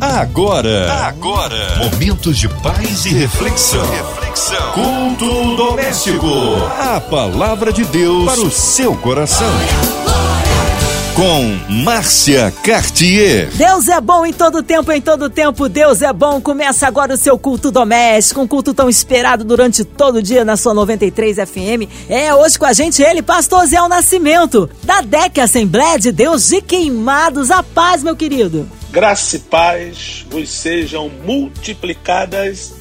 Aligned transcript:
Agora, 0.00 0.92
agora, 1.08 1.76
momentos 1.78 2.38
de 2.38 2.48
paz 2.48 3.04
e 3.04 3.08
reflexão. 3.08 3.84
reflexão. 3.90 4.72
Culto 4.72 5.56
doméstico. 5.56 6.28
A 6.78 7.00
palavra 7.00 7.72
de 7.72 7.84
Deus 7.84 8.24
para 8.24 8.40
o 8.40 8.48
seu 8.48 8.94
coração. 8.94 9.50
Com 11.16 11.58
Márcia 11.82 12.54
Cartier. 12.62 13.50
Deus 13.54 13.88
é 13.88 14.00
bom 14.00 14.24
em 14.24 14.32
todo 14.32 14.62
tempo, 14.62 14.92
em 14.92 15.00
todo 15.00 15.28
tempo. 15.28 15.68
Deus 15.68 16.00
é 16.00 16.12
bom. 16.12 16.40
Começa 16.40 16.86
agora 16.86 17.14
o 17.14 17.16
seu 17.16 17.36
culto 17.36 17.72
doméstico, 17.72 18.40
um 18.40 18.46
culto 18.46 18.72
tão 18.72 18.88
esperado 18.88 19.42
durante 19.42 19.82
todo 19.82 20.18
o 20.18 20.22
dia 20.22 20.44
na 20.44 20.56
sua 20.56 20.74
93 20.74 21.38
FM. 21.38 21.90
É 22.08 22.32
hoje 22.32 22.56
com 22.56 22.66
a 22.66 22.72
gente 22.72 23.02
ele, 23.02 23.20
Pastor 23.20 23.66
Zé 23.66 23.80
Nascimento, 23.88 24.70
da 24.84 25.00
DEC 25.00 25.40
Assembleia 25.40 25.98
de 25.98 26.12
Deus 26.12 26.46
de 26.46 26.62
Queimados. 26.62 27.50
A 27.50 27.64
paz, 27.64 28.04
meu 28.04 28.14
querido. 28.14 28.77
Graça 28.90 29.36
e 29.36 29.40
paz 29.40 30.24
vos 30.30 30.48
sejam 30.48 31.10
multiplicadas 31.10 32.74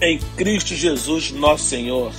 em 0.00 0.18
Cristo 0.34 0.74
Jesus, 0.74 1.30
nosso 1.30 1.64
Senhor. 1.64 2.10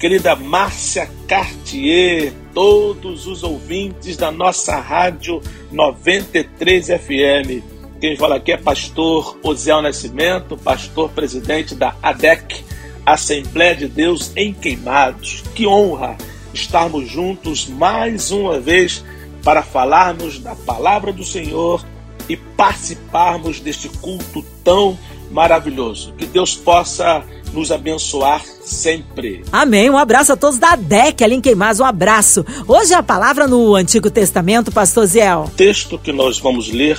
Querida 0.00 0.34
Márcia 0.34 1.08
Cartier, 1.28 2.32
todos 2.52 3.28
os 3.28 3.44
ouvintes 3.44 4.16
da 4.16 4.32
nossa 4.32 4.74
rádio 4.80 5.40
93 5.70 6.88
FM. 6.88 7.62
Quem 8.00 8.16
fala 8.16 8.36
aqui 8.36 8.50
é 8.50 8.56
pastor 8.56 9.38
Osiel 9.44 9.80
Nascimento, 9.80 10.56
pastor 10.56 11.10
presidente 11.10 11.76
da 11.76 11.94
ADEC, 12.02 12.64
Assembleia 13.06 13.76
de 13.76 13.86
Deus 13.86 14.32
em 14.34 14.52
Queimados. 14.52 15.44
Que 15.54 15.64
honra 15.64 16.18
estarmos 16.52 17.08
juntos 17.08 17.68
mais 17.68 18.32
uma 18.32 18.58
vez 18.58 19.04
para 19.44 19.62
falarmos 19.62 20.40
da 20.40 20.56
palavra 20.56 21.12
do 21.12 21.22
Senhor 21.22 21.93
e 22.28 22.36
participarmos 22.36 23.60
deste 23.60 23.88
culto 23.88 24.44
tão 24.62 24.98
maravilhoso. 25.30 26.12
Que 26.16 26.26
Deus 26.26 26.54
possa 26.54 27.24
nos 27.52 27.70
abençoar 27.70 28.42
sempre. 28.62 29.44
Amém. 29.52 29.88
Um 29.88 29.96
abraço 29.96 30.32
a 30.32 30.36
todos 30.36 30.58
da 30.58 30.76
DEC, 30.76 31.22
ali 31.22 31.36
em 31.36 31.40
Queimados, 31.40 31.80
um 31.80 31.84
abraço. 31.84 32.44
Hoje 32.66 32.92
a 32.94 33.02
palavra 33.02 33.46
no 33.46 33.74
Antigo 33.74 34.10
Testamento, 34.10 34.72
pastor 34.72 35.06
Ziel. 35.06 35.44
O 35.46 35.50
texto 35.50 35.98
que 35.98 36.12
nós 36.12 36.38
vamos 36.38 36.70
ler 36.70 36.98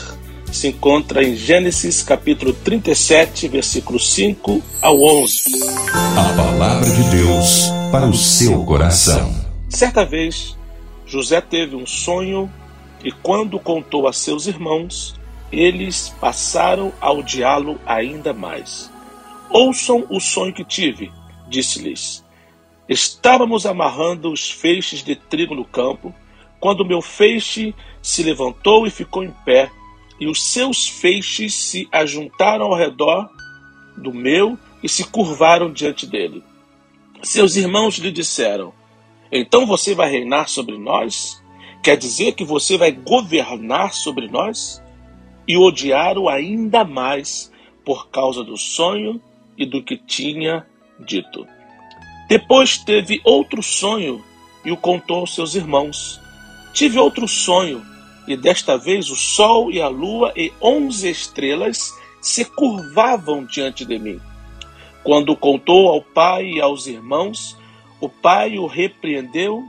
se 0.51 0.69
encontra 0.69 1.23
em 1.23 1.35
Gênesis 1.35 2.01
capítulo 2.01 2.53
37, 2.53 3.47
versículo 3.49 3.99
5 3.99 4.61
ao 4.81 5.01
11. 5.01 5.43
A 5.91 6.33
palavra 6.33 6.89
de 6.89 7.03
Deus 7.09 7.65
para 7.91 8.05
o 8.05 8.13
seu 8.13 8.63
coração. 8.63 9.33
Certa 9.69 10.05
vez, 10.05 10.55
José 11.05 11.41
teve 11.41 11.75
um 11.75 11.85
sonho 11.85 12.49
e 13.05 13.11
quando 13.11 13.59
contou 13.59 14.07
a 14.07 14.11
seus 14.11 14.47
irmãos, 14.47 15.13
eles 15.51 16.09
passaram 16.19 16.91
a 16.99 17.11
odiá-lo 17.11 17.79
ainda 17.85 18.33
mais. 18.33 18.91
Ouçam 19.47 20.07
o 20.09 20.19
sonho 20.19 20.51
que 20.51 20.65
tive, 20.65 21.11
disse-lhes. 21.47 22.25
Estávamos 22.89 23.67
amarrando 23.67 24.31
os 24.31 24.49
feixes 24.49 25.03
de 25.03 25.15
trigo 25.15 25.53
no 25.53 25.63
campo, 25.63 26.13
quando 26.59 26.83
meu 26.83 26.99
feixe 26.99 27.75
se 28.01 28.23
levantou 28.23 28.87
e 28.87 28.89
ficou 28.89 29.23
em 29.23 29.31
pé, 29.45 29.69
e 30.19 30.25
os 30.25 30.43
seus 30.43 30.87
feixes 30.87 31.53
se 31.53 31.87
ajuntaram 31.91 32.65
ao 32.65 32.75
redor 32.75 33.29
do 33.95 34.11
meu 34.11 34.57
e 34.81 34.89
se 34.89 35.03
curvaram 35.03 35.71
diante 35.71 36.07
dele. 36.07 36.43
Seus 37.21 37.55
irmãos 37.55 37.99
lhe 37.99 38.11
disseram: 38.11 38.73
Então 39.31 39.67
você 39.67 39.93
vai 39.93 40.09
reinar 40.09 40.49
sobre 40.49 40.75
nós? 40.75 41.44
Quer 41.85 41.97
dizer 41.97 42.31
que 42.31 42.43
você 42.43 42.79
vai 42.79 42.91
governar 42.91 43.93
sobre 43.93 44.27
nós? 44.27 44.81
E 45.47 45.55
odiar-o 45.55 46.27
ainda 46.27 46.83
mais 46.83 47.51
por 47.85 48.09
causa 48.09 48.43
do 48.43 48.57
sonho 48.57 49.21
e 49.55 49.67
do 49.67 49.83
que 49.83 49.95
tinha 49.95 50.65
dito. 50.99 51.45
Depois 52.27 52.79
teve 52.79 53.21
outro 53.23 53.61
sonho 53.61 54.19
e 54.65 54.71
o 54.71 54.77
contou 54.77 55.17
aos 55.17 55.35
seus 55.35 55.53
irmãos. 55.53 56.19
Tive 56.73 56.97
outro 56.97 57.27
sonho, 57.27 57.85
e 58.27 58.35
desta 58.35 58.79
vez 58.79 59.11
o 59.11 59.15
sol 59.15 59.71
e 59.71 59.79
a 59.79 59.87
lua 59.87 60.33
e 60.35 60.51
onze 60.59 61.07
estrelas 61.07 61.93
se 62.19 62.45
curvavam 62.45 63.45
diante 63.45 63.85
de 63.85 63.99
mim. 63.99 64.19
Quando 65.03 65.37
contou 65.37 65.89
ao 65.89 66.01
pai 66.01 66.45
e 66.53 66.59
aos 66.59 66.87
irmãos, 66.87 67.55
o 68.01 68.09
pai 68.09 68.57
o 68.57 68.65
repreendeu 68.65 69.63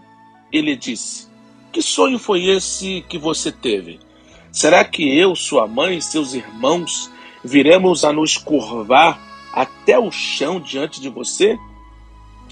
e 0.51 0.63
lhe 0.63 0.75
disse: 0.75 1.36
que 1.77 1.83
sonho 1.83 2.19
foi 2.19 2.47
esse 2.47 3.05
que 3.07 3.19
você 3.19 3.53
teve? 3.53 4.01
Será 4.51 4.83
que 4.83 5.15
eu, 5.15 5.37
sua 5.37 5.67
mãe 5.67 5.99
e 5.99 6.03
seus 6.03 6.33
irmãos 6.33 7.11
viremos 7.45 8.03
a 8.03 8.15
nos 8.15 8.39
curvar 8.39 9.21
até 9.53 9.99
o 9.99 10.11
chão 10.11 10.59
diante 10.59 11.03
de 11.03 11.11
você? 11.11 11.59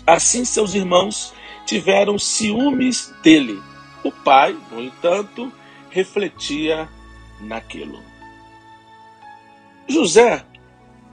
Assim 0.07 0.45
seus 0.45 0.75
irmãos 0.75 1.33
tiveram 1.65 2.19
ciúmes 2.19 3.15
dele. 3.23 3.59
O 4.05 4.13
pai, 4.13 4.55
no 4.71 4.79
entanto, 4.79 5.51
refletia 5.89 6.87
naquilo. 7.41 8.03
José, 9.89 10.45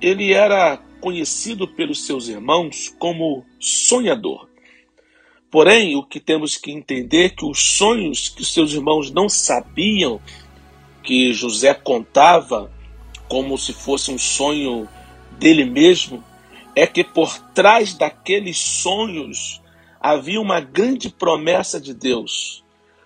ele 0.02 0.34
era 0.34 0.76
conhecido 1.00 1.66
pelos 1.66 2.06
seus 2.06 2.28
irmãos 2.28 2.94
como 3.00 3.46
sonhador. 3.58 4.51
Porém, 5.52 5.98
o 5.98 6.04
que 6.04 6.22
temos 6.22 6.56
que 6.56 6.72
entender 6.72 7.26
é 7.26 7.30
que 7.30 7.46
os 7.46 7.62
sonhos 7.62 8.30
que 8.30 8.46
seus 8.46 8.72
irmãos 8.72 9.12
não 9.12 9.28
sabiam 9.28 10.22
que 11.04 11.34
José 11.34 11.74
contava 11.74 12.72
como 13.28 13.58
se 13.58 13.74
fosse 13.74 14.12
um 14.12 14.18
sonho 14.18 14.88
dele 15.38 15.66
mesmo, 15.66 16.24
é 16.74 16.88
que 16.88 17.04
por 17.04 17.38
trás 17.54 17.94
daqueles 17.94 18.58
sonhos 18.58 19.62
havia 20.00 20.40
uma 20.40 20.62
grande 20.62 21.10
promessa 21.10 21.82
de 21.82 21.94
Deus. 21.94 22.64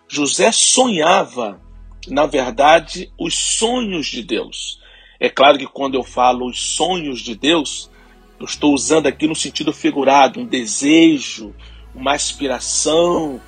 José 0.08 0.52
sonhava, 0.52 1.60
na 2.08 2.28
verdade, 2.28 3.12
os 3.20 3.34
sonhos 3.34 4.06
de 4.06 4.22
Deus. 4.22 4.80
É 5.20 5.30
claro 5.30 5.58
que 5.58 5.66
quando 5.66 5.96
eu 5.96 6.04
falo 6.04 6.48
os 6.48 6.76
sonhos 6.76 7.22
de 7.22 7.34
Deus, 7.36 7.90
eu 8.40 8.46
estou 8.46 8.72
usando 8.74 9.08
aqui 9.08 9.28
no 9.28 9.36
sentido 9.36 9.74
figurado, 9.74 10.40
um 10.40 10.46
desejo, 10.46 11.56
uma 11.96 12.14
aspiração. 12.14 13.42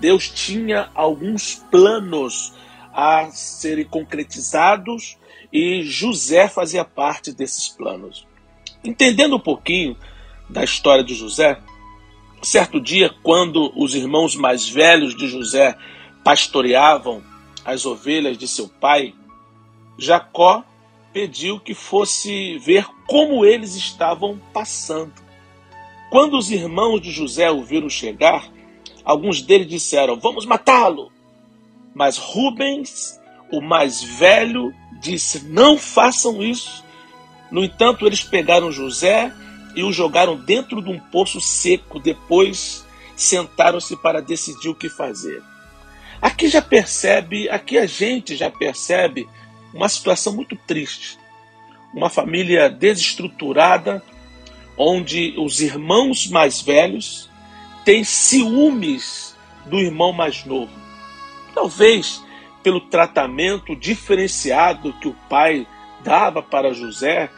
Deus 0.00 0.28
tinha 0.28 0.90
alguns 0.94 1.54
planos 1.70 2.52
a 2.92 3.30
serem 3.30 3.84
concretizados 3.84 5.16
e 5.52 5.82
José 5.82 6.48
fazia 6.48 6.84
parte 6.84 7.32
desses 7.32 7.68
planos. 7.68 8.26
Entendendo 8.84 9.36
um 9.36 9.40
pouquinho 9.40 9.96
da 10.48 10.64
história 10.64 11.04
de 11.04 11.14
José, 11.14 11.58
certo 12.42 12.80
dia, 12.80 13.14
quando 13.22 13.72
os 13.76 13.94
irmãos 13.94 14.34
mais 14.34 14.68
velhos 14.68 15.16
de 15.16 15.28
José 15.28 15.76
pastoreavam 16.24 17.22
as 17.64 17.86
ovelhas 17.86 18.36
de 18.36 18.48
seu 18.48 18.68
pai, 18.68 19.14
Jacó 19.96 20.64
pediu 21.12 21.60
que 21.60 21.74
fosse 21.74 22.58
ver 22.58 22.86
como 23.06 23.44
eles 23.44 23.76
estavam 23.76 24.40
passando. 24.52 25.12
Quando 26.12 26.36
os 26.36 26.50
irmãos 26.50 27.00
de 27.00 27.10
José 27.10 27.50
o 27.50 27.62
viram 27.62 27.88
chegar, 27.88 28.46
alguns 29.02 29.40
deles 29.40 29.66
disseram: 29.66 30.20
Vamos 30.20 30.44
matá-lo. 30.44 31.10
Mas 31.94 32.18
Rubens, 32.18 33.18
o 33.50 33.62
mais 33.62 34.02
velho, 34.02 34.74
disse: 35.00 35.42
Não 35.48 35.78
façam 35.78 36.42
isso. 36.42 36.84
No 37.50 37.64
entanto, 37.64 38.06
eles 38.06 38.22
pegaram 38.22 38.70
José 38.70 39.32
e 39.74 39.82
o 39.82 39.90
jogaram 39.90 40.36
dentro 40.36 40.82
de 40.82 40.90
um 40.90 41.00
poço 41.00 41.40
seco. 41.40 41.98
Depois 41.98 42.86
sentaram-se 43.16 43.96
para 43.96 44.20
decidir 44.20 44.68
o 44.68 44.74
que 44.74 44.90
fazer. 44.90 45.42
Aqui 46.20 46.46
já 46.46 46.60
percebe, 46.60 47.48
aqui 47.48 47.78
a 47.78 47.86
gente 47.86 48.36
já 48.36 48.50
percebe 48.50 49.26
uma 49.72 49.88
situação 49.88 50.34
muito 50.34 50.56
triste. 50.56 51.18
Uma 51.94 52.10
família 52.10 52.68
desestruturada, 52.68 54.04
onde 54.76 55.34
os 55.38 55.60
irmãos 55.60 56.26
mais 56.28 56.60
velhos 56.60 57.30
têm 57.84 58.04
ciúmes 58.04 59.36
do 59.66 59.78
irmão 59.78 60.12
mais 60.12 60.44
novo. 60.44 60.72
Talvez 61.54 62.22
pelo 62.62 62.80
tratamento 62.80 63.74
diferenciado 63.74 64.92
que 64.94 65.08
o 65.08 65.16
pai 65.28 65.66
dava 66.02 66.42
para 66.42 66.72
José, 66.72 67.30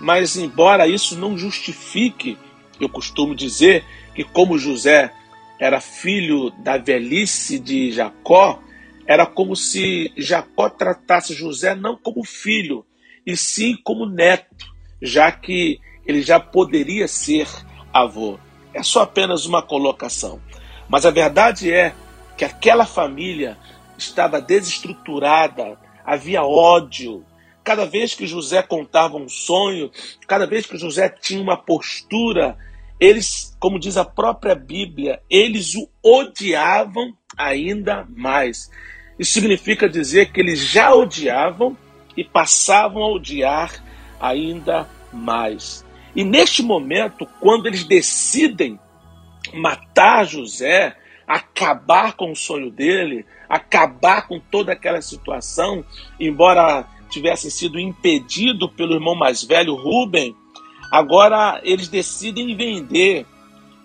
mas 0.00 0.36
embora 0.36 0.86
isso 0.86 1.16
não 1.16 1.38
justifique, 1.38 2.36
eu 2.80 2.88
costumo 2.88 3.34
dizer 3.34 3.84
que 4.14 4.24
como 4.24 4.58
José 4.58 5.12
era 5.58 5.80
filho 5.80 6.50
da 6.58 6.76
velhice 6.76 7.58
de 7.58 7.92
Jacó, 7.92 8.60
era 9.06 9.26
como 9.26 9.54
se 9.54 10.12
Jacó 10.16 10.68
tratasse 10.68 11.34
José 11.34 11.74
não 11.74 11.96
como 11.96 12.24
filho, 12.24 12.84
e 13.24 13.36
sim 13.36 13.76
como 13.84 14.06
neto, 14.06 14.66
já 15.00 15.30
que 15.30 15.78
ele 16.06 16.22
já 16.22 16.40
poderia 16.40 17.06
ser 17.08 17.48
avô. 17.92 18.38
É 18.74 18.82
só 18.82 19.02
apenas 19.02 19.46
uma 19.46 19.62
colocação. 19.62 20.40
Mas 20.88 21.06
a 21.06 21.10
verdade 21.10 21.72
é 21.72 21.94
que 22.36 22.44
aquela 22.44 22.86
família 22.86 23.56
estava 23.96 24.40
desestruturada, 24.40 25.78
havia 26.04 26.42
ódio, 26.42 27.24
cada 27.62 27.86
vez 27.86 28.14
que 28.14 28.26
José 28.26 28.62
contava 28.62 29.16
um 29.16 29.28
sonho, 29.28 29.90
cada 30.26 30.46
vez 30.46 30.66
que 30.66 30.76
José 30.76 31.08
tinha 31.08 31.40
uma 31.40 31.56
postura, 31.56 32.56
eles, 32.98 33.56
como 33.58 33.78
diz 33.78 33.96
a 33.96 34.04
própria 34.04 34.54
Bíblia, 34.54 35.20
eles 35.28 35.74
o 35.74 35.88
odiavam 36.02 37.14
ainda 37.36 38.06
mais. 38.14 38.70
Isso 39.18 39.32
significa 39.32 39.88
dizer 39.88 40.32
que 40.32 40.40
eles 40.40 40.60
já 40.60 40.94
odiavam 40.94 41.76
e 42.16 42.24
passavam 42.24 43.02
a 43.02 43.08
odiar 43.08 43.72
ainda 44.20 44.88
mais. 45.12 45.81
E 46.14 46.24
neste 46.24 46.62
momento, 46.62 47.26
quando 47.40 47.66
eles 47.66 47.84
decidem 47.84 48.78
matar 49.54 50.24
José, 50.26 50.96
acabar 51.26 52.14
com 52.14 52.32
o 52.32 52.36
sonho 52.36 52.70
dele, 52.70 53.24
acabar 53.48 54.26
com 54.26 54.38
toda 54.38 54.72
aquela 54.72 55.00
situação, 55.00 55.84
embora 56.20 56.86
tivessem 57.08 57.50
sido 57.50 57.78
impedido 57.78 58.68
pelo 58.68 58.94
irmão 58.94 59.14
mais 59.14 59.42
velho, 59.42 59.74
Rubem, 59.74 60.34
agora 60.90 61.60
eles 61.62 61.88
decidem 61.88 62.56
vender, 62.56 63.26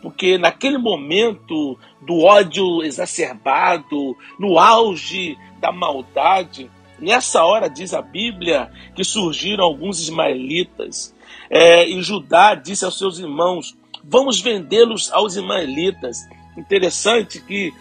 porque 0.01 0.37
naquele 0.37 0.77
momento 0.77 1.77
do 2.01 2.21
ódio 2.21 2.83
exacerbado, 2.83 4.15
no 4.39 4.57
auge 4.57 5.37
da 5.59 5.71
maldade, 5.71 6.69
nessa 6.99 7.43
hora 7.43 7.69
diz 7.69 7.93
a 7.93 8.01
Bíblia 8.01 8.71
que 8.95 9.03
surgiram 9.03 9.65
alguns 9.65 9.99
ismaelitas, 9.99 11.13
é, 11.49 11.87
e 11.87 12.01
Judá 12.01 12.55
disse 12.55 12.85
aos 12.85 12.97
seus 12.97 13.19
irmãos: 13.19 13.75
Vamos 14.03 14.41
vendê-los 14.41 15.11
aos 15.11 15.35
ismaelitas. 15.35 16.27
Interessante 16.57 17.39
que 17.39 17.73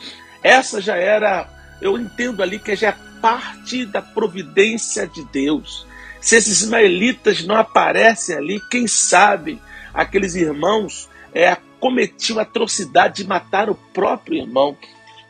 essa 0.42 0.80
já 0.80 0.96
era, 0.96 1.48
eu 1.80 1.98
entendo 1.98 2.42
ali 2.42 2.58
que 2.58 2.76
já 2.76 2.88
é 2.88 2.96
parte 3.20 3.86
da 3.86 4.02
providência 4.02 5.06
de 5.06 5.24
Deus. 5.24 5.86
Se 6.20 6.36
esses 6.36 6.62
ismaelitas 6.62 7.44
não 7.44 7.56
aparecem 7.56 8.36
ali, 8.36 8.60
quem 8.70 8.86
sabe 8.86 9.60
aqueles 9.94 10.34
irmãos 10.34 11.08
é, 11.32 11.56
cometiam 11.80 12.38
a 12.38 12.42
atrocidade 12.42 13.22
de 13.22 13.28
matar 13.28 13.70
o 13.70 13.74
próprio 13.74 14.42
irmão. 14.42 14.76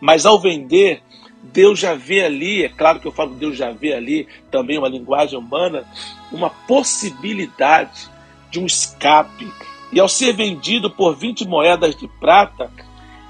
Mas 0.00 0.26
ao 0.26 0.40
vender, 0.40 1.02
Deus 1.42 1.78
já 1.78 1.94
vê 1.94 2.24
ali, 2.24 2.64
é 2.64 2.68
claro 2.68 3.00
que 3.00 3.06
eu 3.06 3.12
falo 3.12 3.34
Deus 3.34 3.56
já 3.56 3.70
vê 3.70 3.92
ali, 3.92 4.26
também 4.50 4.78
uma 4.78 4.88
linguagem 4.88 5.38
humana, 5.38 5.84
uma 6.32 6.50
possibilidade 6.50 8.08
de 8.50 8.60
um 8.60 8.66
escape. 8.66 9.50
E 9.92 10.00
ao 10.00 10.08
ser 10.08 10.32
vendido 10.32 10.90
por 10.90 11.14
20 11.14 11.46
moedas 11.46 11.94
de 11.94 12.08
prata, 12.08 12.70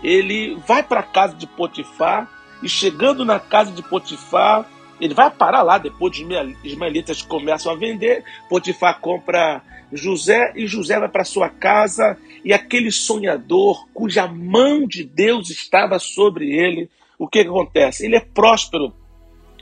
ele 0.03 0.57
vai 0.67 0.83
para 0.83 1.01
a 1.01 1.05
casa 1.05 1.35
de 1.35 1.47
Potifar 1.47 2.31
e 2.63 2.69
chegando 2.69 3.25
na 3.25 3.39
casa 3.39 3.71
de 3.73 3.83
Potifar, 3.83 4.67
ele 5.01 5.15
vai 5.15 5.31
parar 5.31 5.63
lá 5.63 5.79
depois 5.79 6.13
de 6.13 6.27
ismaelitas 6.65 7.21
começam 7.23 7.71
a 7.71 7.77
vender. 7.77 8.25
Potifar 8.49 8.99
compra 9.01 9.63
José 9.93 10.53
e 10.57 10.67
José 10.67 10.99
vai 10.99 11.09
para 11.09 11.25
sua 11.25 11.49
casa 11.49 12.17
e 12.45 12.53
aquele 12.53 12.91
sonhador 12.91 13.87
cuja 13.93 14.27
mão 14.27 14.87
de 14.87 15.05
Deus 15.05 15.51
estava 15.51 15.99
sobre 15.99 16.51
ele, 16.51 16.91
o 17.19 17.29
que, 17.29 17.43
que 17.43 17.49
acontece? 17.49 18.05
Ele 18.05 18.17
é 18.17 18.21
próspero 18.21 18.93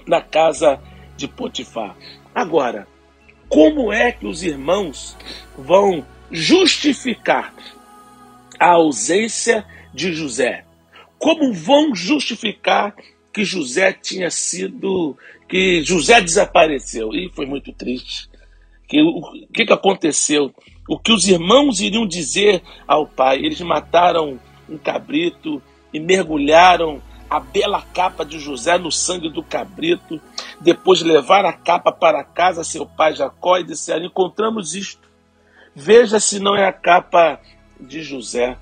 na 0.07 0.21
casa 0.21 0.81
de 1.17 1.27
Potifar. 1.27 1.97
Agora, 2.35 2.87
como 3.49 3.93
é 3.93 4.13
que 4.13 4.27
os 4.27 4.43
irmãos 4.43 5.17
vão 5.57 6.05
justificar 6.31 7.55
a 8.59 8.73
ausência 8.73 9.65
de 9.93 10.13
José? 10.13 10.65
Como 11.19 11.53
vão 11.53 11.95
justificar 11.95 12.95
que 13.33 13.45
José 13.45 13.93
tinha 13.93 14.31
sido, 14.31 15.17
que 15.49 15.83
José 15.83 16.21
desapareceu? 16.21 17.15
E 17.15 17.31
foi 17.35 17.47
muito 17.47 17.73
triste. 17.73 18.29
Que, 18.89 19.03
o 19.03 19.47
que, 19.53 19.65
que 19.65 19.73
aconteceu? 19.73 20.55
O 20.89 20.99
que 20.99 21.13
os 21.13 21.27
irmãos 21.27 21.81
iriam 21.81 22.07
dizer 22.07 22.63
ao 22.87 23.07
pai? 23.07 23.39
Eles 23.39 23.61
mataram 23.61 24.39
um 24.69 24.77
cabrito 24.77 25.63
e 25.93 26.01
mergulharam 26.01 27.01
a 27.29 27.41
bela 27.41 27.83
capa 27.83 28.25
de 28.25 28.39
José 28.39 28.79
no 28.79 28.93
sangue 28.93 29.29
do 29.29 29.43
cabrito, 29.43 30.21
depois 30.61 31.03
levar 31.03 31.45
a 31.45 31.53
capa 31.53 31.91
para 31.91 32.23
casa 32.25 32.65
seu 32.65 32.87
pai 32.87 33.15
Jacó 33.15 33.59
e 33.59 33.65
disseram: 33.65 34.07
Encontramos 34.07 34.75
isto. 34.75 35.09
Veja 35.75 36.21
se 36.21 36.39
não 36.39 36.55
é 36.55 36.67
a 36.67 36.73
capa 36.73 37.41
de 37.81 38.03
José. 38.03 38.57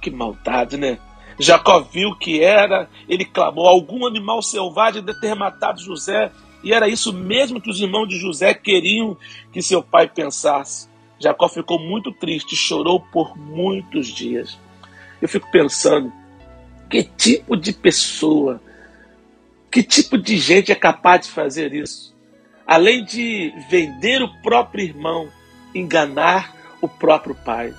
Que 0.00 0.10
maldade, 0.10 0.76
né? 0.76 0.98
Jacó 1.38 1.80
viu 1.80 2.14
que 2.16 2.42
era, 2.42 2.88
ele 3.08 3.24
clamou: 3.24 3.66
algum 3.66 4.06
animal 4.06 4.42
selvagem 4.42 5.02
deve 5.02 5.20
ter 5.20 5.34
matado 5.34 5.80
José. 5.80 6.30
E 6.62 6.72
era 6.72 6.88
isso 6.88 7.12
mesmo 7.12 7.60
que 7.60 7.70
os 7.70 7.80
irmãos 7.80 8.08
de 8.08 8.18
José 8.18 8.52
queriam 8.52 9.16
que 9.52 9.62
seu 9.62 9.82
pai 9.82 10.08
pensasse. 10.08 10.88
Jacó 11.20 11.48
ficou 11.48 11.78
muito 11.78 12.12
triste, 12.12 12.56
chorou 12.56 13.00
por 13.00 13.36
muitos 13.36 14.08
dias. 14.08 14.58
Eu 15.22 15.28
fico 15.28 15.50
pensando, 15.50 16.12
que 16.88 17.02
tipo 17.02 17.56
de 17.56 17.72
pessoa, 17.72 18.60
que 19.70 19.82
tipo 19.82 20.16
de 20.16 20.38
gente 20.38 20.72
é 20.72 20.74
capaz 20.74 21.26
de 21.26 21.32
fazer 21.32 21.74
isso? 21.74 22.16
Além 22.66 23.04
de 23.04 23.52
vender 23.70 24.22
o 24.22 24.42
próprio 24.42 24.84
irmão, 24.84 25.28
enganar 25.74 26.54
o 26.80 26.88
próprio 26.88 27.34
pai. 27.34 27.74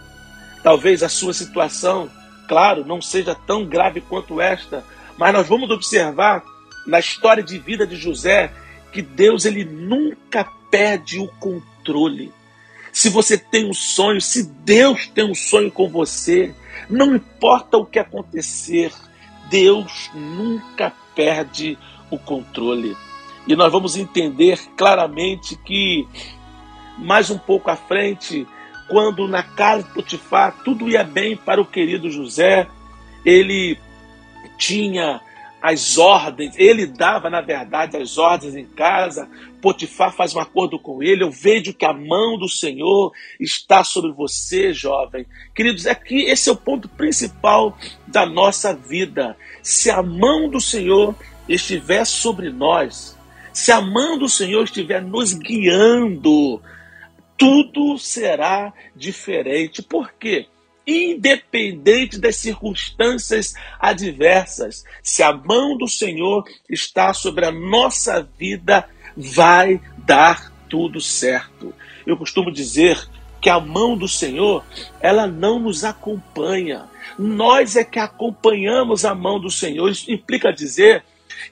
Talvez 0.63 1.03
a 1.03 1.09
sua 1.09 1.33
situação, 1.33 2.09
claro, 2.47 2.85
não 2.85 3.01
seja 3.01 3.33
tão 3.33 3.65
grave 3.65 4.01
quanto 4.01 4.41
esta, 4.41 4.83
mas 5.17 5.33
nós 5.33 5.47
vamos 5.47 5.69
observar 5.69 6.43
na 6.85 6.99
história 6.99 7.43
de 7.43 7.57
vida 7.57 7.85
de 7.85 7.95
José 7.95 8.51
que 8.91 9.01
Deus 9.01 9.45
ele 9.45 9.63
nunca 9.63 10.45
perde 10.69 11.19
o 11.19 11.27
controle. 11.39 12.31
Se 12.99 13.07
você 13.07 13.37
tem 13.37 13.65
um 13.65 13.73
sonho, 13.73 14.19
se 14.19 14.43
Deus 14.43 15.07
tem 15.07 15.23
um 15.23 15.33
sonho 15.33 15.71
com 15.71 15.87
você, 15.87 16.53
não 16.89 17.15
importa 17.15 17.77
o 17.77 17.85
que 17.85 17.97
acontecer, 17.97 18.91
Deus 19.49 20.11
nunca 20.13 20.91
perde 21.15 21.77
o 22.11 22.19
controle. 22.19 22.97
E 23.47 23.55
nós 23.55 23.71
vamos 23.71 23.95
entender 23.95 24.59
claramente 24.75 25.55
que 25.55 26.05
mais 26.97 27.29
um 27.29 27.37
pouco 27.37 27.71
à 27.71 27.77
frente, 27.77 28.45
quando 28.89 29.29
na 29.29 29.43
casa 29.43 29.83
de 29.83 29.93
Potifar 29.93 30.57
tudo 30.65 30.89
ia 30.89 31.01
bem 31.01 31.37
para 31.37 31.61
o 31.61 31.65
querido 31.65 32.11
José, 32.11 32.67
ele 33.23 33.79
tinha 34.57 35.21
as 35.61 35.97
ordens, 35.97 36.55
ele 36.57 36.85
dava, 36.85 37.29
na 37.29 37.41
verdade, 37.41 37.97
as 37.97 38.17
ordens 38.17 38.55
em 38.55 38.65
casa. 38.65 39.29
Potifar 39.61 40.13
faz 40.13 40.33
um 40.33 40.39
acordo 40.39 40.79
com 40.79 41.03
ele. 41.03 41.23
Eu 41.23 41.31
vejo 41.31 41.73
que 41.73 41.85
a 41.85 41.93
mão 41.93 42.37
do 42.37 42.47
Senhor 42.47 43.11
está 43.39 43.83
sobre 43.83 44.13
você, 44.13 44.73
jovem. 44.73 45.25
Queridos, 45.53 45.85
é 45.85 45.93
que 45.93 46.21
esse 46.21 46.49
é 46.49 46.51
o 46.51 46.55
ponto 46.55 46.87
principal 46.87 47.77
da 48.07 48.25
nossa 48.25 48.73
vida. 48.73 49.35
Se 49.61 49.89
a 49.91 50.01
mão 50.01 50.49
do 50.49 50.61
Senhor 50.61 51.13
estiver 51.47 52.05
sobre 52.05 52.51
nós, 52.51 53.17
se 53.51 53.71
a 53.71 53.81
mão 53.81 54.17
do 54.17 54.29
Senhor 54.29 54.63
estiver 54.63 55.01
nos 55.01 55.33
guiando, 55.33 56.61
tudo 57.37 57.97
será 57.97 58.71
diferente. 58.95 59.81
Por 59.81 60.13
quê? 60.13 60.47
Independente 60.89 62.19
das 62.19 62.37
circunstâncias 62.37 63.53
adversas. 63.79 64.83
Se 65.03 65.21
a 65.21 65.31
mão 65.33 65.77
do 65.77 65.87
Senhor 65.87 66.43
está 66.69 67.13
sobre 67.13 67.45
a 67.45 67.51
nossa 67.51 68.27
vida, 68.37 68.87
vai 69.15 69.79
dar 69.97 70.51
tudo 70.67 70.99
certo. 70.99 71.73
Eu 72.05 72.17
costumo 72.17 72.51
dizer 72.51 72.99
que 73.41 73.49
a 73.49 73.59
mão 73.59 73.97
do 73.97 74.07
Senhor, 74.07 74.63
ela 74.99 75.27
não 75.27 75.59
nos 75.59 75.83
acompanha. 75.83 76.89
Nós 77.17 77.75
é 77.75 77.83
que 77.83 77.99
acompanhamos 77.99 79.05
a 79.05 79.15
mão 79.15 79.39
do 79.39 79.49
Senhor. 79.49 79.89
Isso 79.89 80.11
implica 80.11 80.51
dizer 80.51 81.03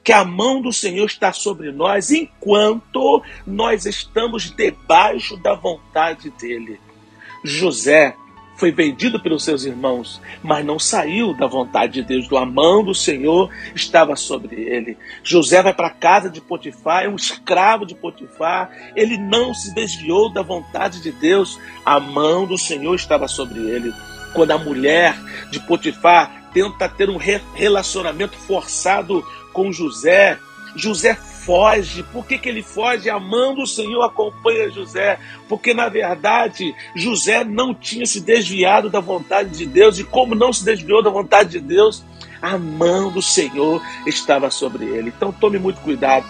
que 0.03 0.11
a 0.11 0.25
mão 0.25 0.61
do 0.61 0.73
Senhor 0.73 1.05
está 1.05 1.31
sobre 1.31 1.71
nós 1.71 2.11
enquanto 2.11 3.23
nós 3.45 3.85
estamos 3.85 4.51
debaixo 4.51 5.37
da 5.37 5.53
vontade 5.53 6.29
dele. 6.31 6.79
José 7.43 8.15
foi 8.57 8.71
vendido 8.71 9.21
pelos 9.21 9.43
seus 9.43 9.63
irmãos, 9.63 10.19
mas 10.43 10.65
não 10.65 10.79
saiu 10.79 11.33
da 11.33 11.47
vontade 11.47 11.93
de 11.93 12.01
Deus, 12.01 12.27
do 12.27 12.37
amão 12.37 12.83
do 12.83 12.93
Senhor 12.93 13.49
estava 13.75 14.15
sobre 14.15 14.55
ele. 14.55 14.97
José 15.23 15.61
vai 15.61 15.73
para 15.73 15.87
a 15.87 15.93
casa 15.93 16.29
de 16.29 16.41
Potifar, 16.41 17.05
é 17.05 17.07
um 17.07 17.15
escravo 17.15 17.85
de 17.85 17.93
Potifar, 17.93 18.71
ele 18.95 19.17
não 19.17 19.53
se 19.53 19.73
desviou 19.73 20.33
da 20.33 20.41
vontade 20.41 21.01
de 21.01 21.11
Deus, 21.11 21.59
a 21.85 21.99
mão 21.99 22.45
do 22.45 22.57
Senhor 22.57 22.95
estava 22.95 23.27
sobre 23.27 23.59
ele. 23.59 23.93
Quando 24.33 24.51
a 24.51 24.57
mulher 24.57 25.15
de 25.51 25.59
Potifar 25.59 26.49
tenta 26.51 26.89
ter 26.89 27.09
um 27.09 27.17
relacionamento 27.17 28.35
forçado 28.35 29.23
com 29.53 29.71
José, 29.71 30.39
José 30.75 31.15
foge. 31.47 32.03
Por 32.03 32.25
que, 32.25 32.37
que 32.37 32.49
ele 32.49 32.61
foge? 32.61 33.09
A 33.09 33.17
mão 33.17 33.55
do 33.55 33.65
Senhor 33.65 34.03
acompanha 34.03 34.69
José. 34.69 35.17
Porque, 35.47 35.73
na 35.73 35.87
verdade, 35.87 36.75
José 36.93 37.45
não 37.45 37.73
tinha 37.73 38.05
se 38.05 38.19
desviado 38.19 38.89
da 38.89 38.99
vontade 38.99 39.51
de 39.51 39.65
Deus. 39.65 39.97
E 39.97 40.03
como 40.03 40.35
não 40.35 40.51
se 40.51 40.65
desviou 40.65 41.01
da 41.01 41.09
vontade 41.09 41.51
de 41.51 41.61
Deus, 41.61 42.03
a 42.41 42.57
mão 42.57 43.09
do 43.09 43.21
Senhor 43.21 43.81
estava 44.05 44.51
sobre 44.51 44.83
ele. 44.85 45.13
Então, 45.15 45.31
tome 45.31 45.57
muito 45.57 45.79
cuidado. 45.79 46.25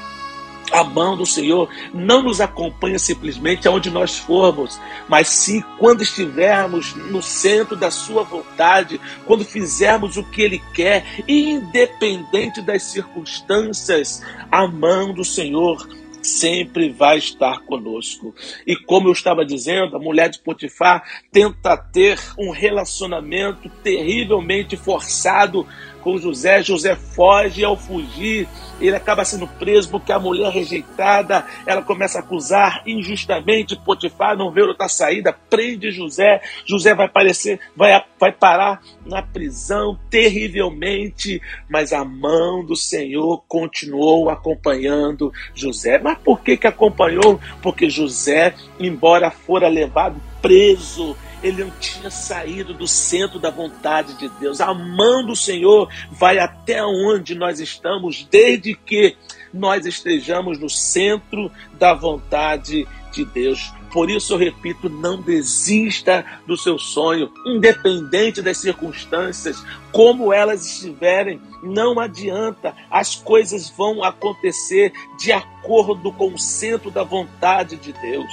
A 0.71 0.83
mão 0.83 1.15
do 1.15 1.25
Senhor 1.25 1.69
não 1.93 2.21
nos 2.21 2.41
acompanha 2.41 2.99
simplesmente 2.99 3.67
aonde 3.67 3.89
nós 3.89 4.17
formos, 4.17 4.79
mas 5.07 5.29
sim 5.29 5.63
quando 5.79 6.03
estivermos 6.03 6.93
no 6.93 7.21
centro 7.21 7.75
da 7.75 7.89
Sua 7.89 8.23
vontade, 8.23 8.99
quando 9.25 9.45
fizermos 9.45 10.17
o 10.17 10.23
que 10.23 10.41
Ele 10.41 10.61
quer, 10.73 11.05
independente 11.27 12.61
das 12.61 12.83
circunstâncias, 12.83 14.21
a 14.51 14.67
mão 14.67 15.13
do 15.13 15.23
Senhor 15.23 15.87
sempre 16.21 16.89
vai 16.89 17.17
estar 17.17 17.59
conosco. 17.61 18.35
E 18.65 18.75
como 18.75 19.07
eu 19.07 19.13
estava 19.13 19.45
dizendo, 19.45 19.95
a 19.95 19.99
mulher 19.99 20.29
de 20.29 20.39
Potifar 20.39 21.03
tenta 21.31 21.77
ter 21.77 22.19
um 22.37 22.51
relacionamento 22.51 23.69
terrivelmente 23.81 24.75
forçado 24.75 25.65
com 26.07 26.17
José. 26.17 26.63
José 26.63 26.95
foge 26.95 27.65
ao 27.65 27.75
fugir, 27.75 28.47
ele 28.79 28.95
acaba 28.95 29.25
sendo 29.25 29.45
preso 29.45 29.89
porque 29.89 30.13
a 30.13 30.17
mulher 30.19 30.53
rejeitada, 30.53 31.45
ela 31.65 31.81
começa 31.81 32.19
a 32.19 32.21
acusar 32.21 32.81
injustamente 32.87 33.75
Potifar, 33.75 34.37
não 34.37 34.49
vê 34.49 34.61
outra 34.61 34.87
saída, 34.87 35.35
prende 35.49 35.91
José. 35.91 36.41
José 36.65 36.95
vai 36.95 37.07
aparecer, 37.07 37.59
vai, 37.75 38.01
vai 38.17 38.31
parar 38.31 38.81
na 39.05 39.21
prisão 39.21 39.99
terrivelmente, 40.09 41.41
mas 41.69 41.91
a 41.91 42.05
mão 42.05 42.63
do 42.63 42.75
Senhor 42.75 43.43
continuou 43.45 44.29
acompanhando 44.29 45.33
José. 45.53 45.99
Mas 45.99 46.17
por 46.19 46.39
que 46.39 46.55
que 46.55 46.67
acompanhou? 46.67 47.37
Porque 47.61 47.89
José, 47.89 48.53
embora 48.79 49.29
fora 49.29 49.67
levado 49.67 50.21
preso, 50.41 51.17
ele 51.41 51.63
não 51.63 51.71
tinha 51.79 52.09
saído 52.09 52.73
do 52.73 52.87
centro 52.87 53.39
da 53.39 53.49
vontade 53.49 54.13
de 54.15 54.29
Deus. 54.39 54.59
A 54.59 54.73
mão 54.73 55.25
do 55.25 55.35
Senhor 55.35 55.89
vai 56.11 56.39
até 56.39 56.83
onde 56.83 57.35
nós 57.35 57.59
estamos, 57.59 58.27
desde 58.29 58.73
que 58.73 59.15
nós 59.53 59.85
estejamos 59.85 60.59
no 60.59 60.69
centro 60.69 61.51
da 61.77 61.93
vontade 61.93 62.87
de 63.11 63.25
Deus. 63.25 63.71
Por 63.91 64.09
isso 64.09 64.33
eu 64.33 64.37
repito, 64.37 64.89
não 64.89 65.21
desista 65.21 66.25
do 66.45 66.57
seu 66.57 66.77
sonho, 66.77 67.31
independente 67.45 68.41
das 68.41 68.57
circunstâncias, 68.57 69.63
como 69.91 70.33
elas 70.33 70.65
estiverem, 70.65 71.41
não 71.63 71.99
adianta, 71.99 72.75
as 72.91 73.15
coisas 73.15 73.69
vão 73.69 74.03
acontecer 74.03 74.91
de 75.17 75.31
acordo 75.31 76.11
com 76.11 76.33
o 76.33 76.37
centro 76.37 76.91
da 76.91 77.03
vontade 77.03 77.77
de 77.77 77.93
Deus. 77.93 78.31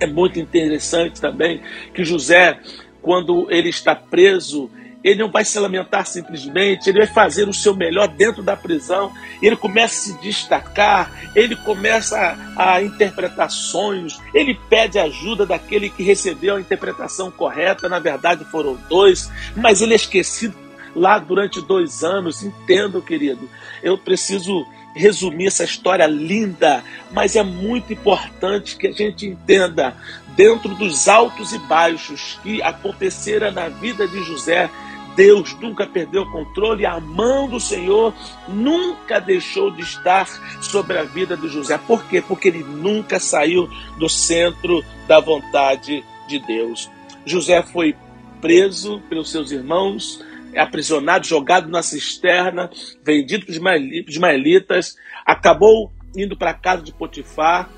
É 0.00 0.06
muito 0.06 0.38
interessante 0.38 1.20
também 1.20 1.62
que 1.94 2.04
José, 2.04 2.58
quando 3.00 3.46
ele 3.50 3.68
está 3.68 3.94
preso, 3.94 4.70
ele 5.02 5.20
não 5.20 5.30
vai 5.30 5.44
se 5.44 5.58
lamentar 5.58 6.06
simplesmente, 6.06 6.88
ele 6.88 6.98
vai 6.98 7.06
fazer 7.06 7.48
o 7.48 7.52
seu 7.52 7.74
melhor 7.74 8.08
dentro 8.08 8.42
da 8.42 8.56
prisão, 8.56 9.12
ele 9.42 9.56
começa 9.56 9.94
a 9.94 10.14
se 10.14 10.22
destacar, 10.22 11.32
ele 11.34 11.56
começa 11.56 12.38
a, 12.56 12.80
interpretar 12.80 13.50
sonhos, 13.50 14.20
ele 14.32 14.58
pede 14.68 14.98
ajuda 14.98 15.44
daquele 15.44 15.90
que 15.90 16.02
recebeu 16.02 16.56
a 16.56 16.60
interpretação 16.60 17.30
correta, 17.30 17.88
na 17.88 17.98
verdade 17.98 18.44
foram 18.44 18.78
dois, 18.88 19.30
mas 19.56 19.82
ele 19.82 19.92
é 19.92 19.96
esquecido 19.96 20.54
lá 20.94 21.18
durante 21.18 21.60
dois 21.60 22.04
anos. 22.04 22.42
Entendo, 22.42 23.02
querido, 23.02 23.48
eu 23.82 23.98
preciso 23.98 24.64
resumir 24.94 25.46
essa 25.46 25.64
história 25.64 26.06
linda, 26.06 26.84
mas 27.10 27.36
é 27.36 27.42
muito 27.42 27.92
importante 27.92 28.76
que 28.76 28.86
a 28.86 28.92
gente 28.92 29.26
entenda, 29.26 29.96
dentro 30.36 30.74
dos 30.74 31.08
altos 31.08 31.52
e 31.52 31.58
baixos 31.58 32.38
que 32.42 32.62
aconteceram 32.62 33.50
na 33.52 33.68
vida 33.68 34.06
de 34.08 34.22
José, 34.22 34.70
Deus 35.14 35.54
nunca 35.60 35.86
perdeu 35.86 36.22
o 36.22 36.30
controle, 36.30 36.86
a 36.86 36.98
mão 36.98 37.48
do 37.48 37.60
Senhor 37.60 38.14
nunca 38.48 39.20
deixou 39.20 39.70
de 39.70 39.82
estar 39.82 40.26
sobre 40.62 40.98
a 40.98 41.02
vida 41.02 41.36
de 41.36 41.48
José. 41.48 41.78
Por 41.78 42.04
quê? 42.04 42.22
Porque 42.22 42.48
ele 42.48 42.64
nunca 42.64 43.20
saiu 43.20 43.68
do 43.98 44.08
centro 44.08 44.82
da 45.06 45.20
vontade 45.20 46.02
de 46.26 46.38
Deus. 46.38 46.90
José 47.26 47.62
foi 47.62 47.94
preso 48.40 49.00
pelos 49.08 49.30
seus 49.30 49.52
irmãos, 49.52 50.24
aprisionado, 50.56 51.26
jogado 51.26 51.68
na 51.68 51.82
cisterna, 51.82 52.70
vendido 53.04 53.46
para 53.46 53.52
os 53.52 54.08
ismaelitas, 54.08 54.96
acabou 55.24 55.92
indo 56.16 56.36
para 56.36 56.50
a 56.50 56.54
casa 56.54 56.82
de 56.82 56.92
Potifar, 56.92 57.70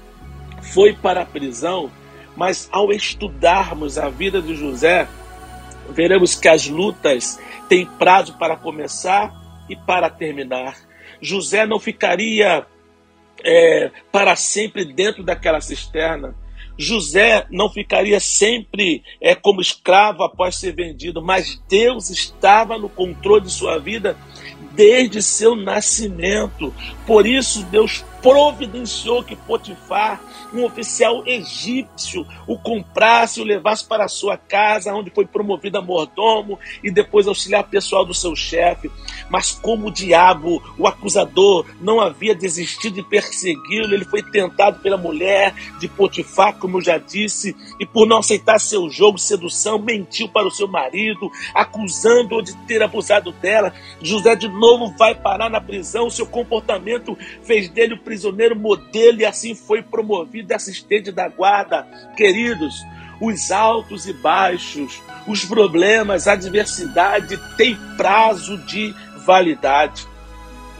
foi 0.62 0.92
para 0.94 1.22
a 1.22 1.26
prisão, 1.26 1.90
mas 2.36 2.68
ao 2.72 2.90
estudarmos 2.90 3.98
a 3.98 4.08
vida 4.08 4.40
de 4.42 4.54
José, 4.54 5.06
veremos 5.90 6.34
que 6.34 6.48
as 6.48 6.66
lutas 6.66 7.38
têm 7.68 7.86
prazo 7.86 8.36
para 8.38 8.56
começar 8.56 9.32
e 9.68 9.76
para 9.76 10.10
terminar. 10.10 10.76
José 11.20 11.66
não 11.66 11.78
ficaria 11.78 12.66
é, 13.44 13.90
para 14.10 14.36
sempre 14.36 14.84
dentro 14.84 15.22
daquela 15.22 15.60
cisterna. 15.60 16.34
José 16.76 17.46
não 17.50 17.68
ficaria 17.68 18.18
sempre 18.20 19.02
é, 19.20 19.34
como 19.34 19.60
escravo 19.60 20.22
após 20.22 20.56
ser 20.56 20.74
vendido, 20.74 21.22
mas 21.22 21.60
Deus 21.68 22.10
estava 22.10 22.78
no 22.78 22.88
controle 22.88 23.44
de 23.44 23.52
sua 23.52 23.78
vida 23.78 24.16
desde 24.72 25.22
seu 25.22 25.54
nascimento. 25.54 26.74
Por 27.06 27.26
isso, 27.26 27.64
Deus 27.66 28.04
providenciou 28.24 29.22
que 29.22 29.36
Potifar, 29.36 30.18
um 30.50 30.64
oficial 30.64 31.26
egípcio, 31.26 32.26
o 32.46 32.58
comprasse 32.58 33.38
e 33.38 33.42
o 33.42 33.46
levasse 33.46 33.84
para 33.84 34.06
a 34.06 34.08
sua 34.08 34.38
casa, 34.38 34.94
onde 34.94 35.10
foi 35.10 35.26
promovido 35.26 35.76
a 35.76 35.82
mordomo 35.82 36.58
e 36.82 36.90
depois 36.90 37.28
auxiliar 37.28 37.64
pessoal 37.64 38.02
do 38.02 38.14
seu 38.14 38.34
chefe. 38.34 38.90
Mas 39.28 39.52
como 39.52 39.88
o 39.88 39.92
diabo, 39.92 40.62
o 40.78 40.86
acusador, 40.86 41.66
não 41.82 42.00
havia 42.00 42.34
desistido 42.34 42.94
de 42.94 43.02
persegui-lo, 43.02 43.92
ele 43.92 44.06
foi 44.06 44.22
tentado 44.22 44.80
pela 44.80 44.96
mulher 44.96 45.54
de 45.78 45.86
Potifar, 45.86 46.54
como 46.58 46.78
eu 46.78 46.82
já 46.82 46.96
disse, 46.96 47.54
e 47.78 47.84
por 47.84 48.08
não 48.08 48.18
aceitar 48.18 48.58
seu 48.58 48.88
jogo, 48.88 49.18
sedução, 49.18 49.78
mentiu 49.78 50.30
para 50.30 50.48
o 50.48 50.50
seu 50.50 50.66
marido, 50.66 51.30
acusando-o 51.54 52.40
de 52.40 52.56
ter 52.66 52.82
abusado 52.82 53.32
dela. 53.32 53.74
José 54.00 54.34
de 54.34 54.48
novo 54.48 54.96
vai 54.96 55.14
parar 55.14 55.50
na 55.50 55.60
prisão, 55.60 56.08
seu 56.08 56.26
comportamento 56.26 57.18
fez 57.42 57.68
dele 57.68 57.92
o 57.92 57.98
prisioneiro 58.14 58.54
modelo 58.54 59.20
e 59.20 59.26
assim 59.26 59.56
foi 59.56 59.82
promovido 59.82 60.54
assistente 60.54 61.10
da 61.10 61.28
guarda. 61.28 61.82
Queridos, 62.16 62.76
os 63.20 63.50
altos 63.50 64.06
e 64.06 64.12
baixos, 64.12 65.02
os 65.26 65.44
problemas, 65.44 66.28
a 66.28 66.32
adversidade 66.32 67.36
têm 67.56 67.76
prazo 67.96 68.56
de 68.58 68.94
validade. 69.26 70.06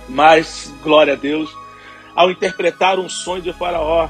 Mas, 0.08 0.72
glória 0.82 1.14
a 1.14 1.16
Deus, 1.16 1.50
ao 2.14 2.30
interpretar 2.30 3.00
um 3.00 3.08
sonho 3.08 3.42
de 3.42 3.52
Faraó, 3.52 4.08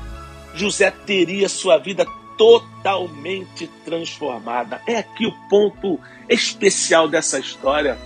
José 0.55 0.91
teria 0.91 1.49
sua 1.49 1.79
vida 1.79 2.07
totalmente 2.37 3.69
transformada. 3.87 4.83
É 4.87 4.99
aqui 4.99 5.27
o 5.27 5.33
ponto 5.49 5.99
especial 6.29 7.09
dessa 7.09 7.39
história. 7.39 7.97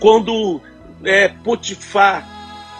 Quando 0.00 0.60
é, 1.04 1.28
Potifar 1.28 2.26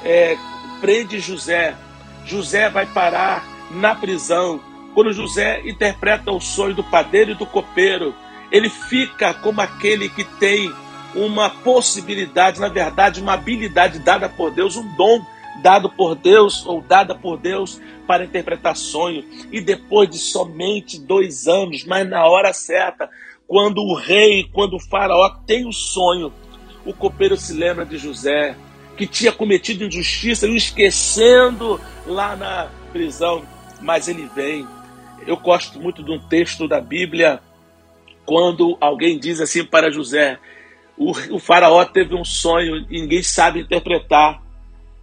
é, 0.05 0.37
prende 0.81 1.21
José. 1.21 1.77
José 2.25 2.69
vai 2.69 2.87
parar 2.87 3.45
na 3.71 3.95
prisão. 3.95 4.61
Quando 4.95 5.13
José 5.13 5.63
interpreta 5.69 6.33
o 6.33 6.41
sonho 6.41 6.75
do 6.75 6.83
padeiro 6.83 7.33
e 7.33 7.35
do 7.35 7.47
copeiro, 7.47 8.15
ele 8.51 8.69
fica 8.69 9.33
como 9.33 9.61
aquele 9.61 10.09
que 10.09 10.25
tem 10.25 10.73
uma 11.15 11.51
possibilidade, 11.51 12.61
na 12.61 12.69
verdade, 12.69 13.21
uma 13.21 13.35
habilidade 13.35 13.99
dada 14.01 14.29
por 14.29 14.51
Deus, 14.51 14.77
um 14.77 14.97
dom 14.97 15.25
dado 15.63 15.91
por 15.91 16.15
Deus 16.15 16.65
ou 16.67 16.81
dada 16.81 17.15
por 17.15 17.37
Deus 17.37 17.81
para 18.07 18.25
interpretar 18.25 18.77
sonho. 18.77 19.25
E 19.53 19.61
depois 19.61 20.09
de 20.09 20.19
somente 20.19 21.01
dois 21.01 21.47
anos, 21.47 21.85
mas 21.85 22.09
na 22.09 22.27
hora 22.27 22.53
certa, 22.53 23.09
quando 23.47 23.79
o 23.79 23.95
rei, 23.95 24.49
quando 24.53 24.77
o 24.77 24.81
faraó 24.81 25.29
tem 25.47 25.67
o 25.67 25.73
sonho, 25.73 26.33
o 26.85 26.93
copeiro 26.93 27.37
se 27.37 27.53
lembra 27.53 27.85
de 27.85 27.99
José, 27.99 28.57
que 29.01 29.07
tinha 29.07 29.33
cometido 29.33 29.83
injustiça, 29.85 30.47
e 30.47 30.51
o 30.51 30.57
esquecendo 30.57 31.81
lá 32.07 32.37
na 32.37 32.71
prisão. 32.93 33.43
Mas 33.81 34.09
ele 34.09 34.29
vem. 34.35 34.67
Eu 35.27 35.39
gosto 35.39 35.81
muito 35.81 36.03
de 36.03 36.13
um 36.13 36.19
texto 36.19 36.69
da 36.69 36.83
Bíblia, 36.83 37.41
quando 38.27 38.77
alguém 38.79 39.19
diz 39.19 39.41
assim 39.41 39.65
para 39.65 39.91
José: 39.91 40.39
o, 40.99 41.13
o 41.35 41.39
faraó 41.39 41.83
teve 41.87 42.15
um 42.15 42.25
sonho 42.25 42.85
e 42.91 43.01
ninguém 43.01 43.23
sabe 43.23 43.61
interpretar. 43.61 44.43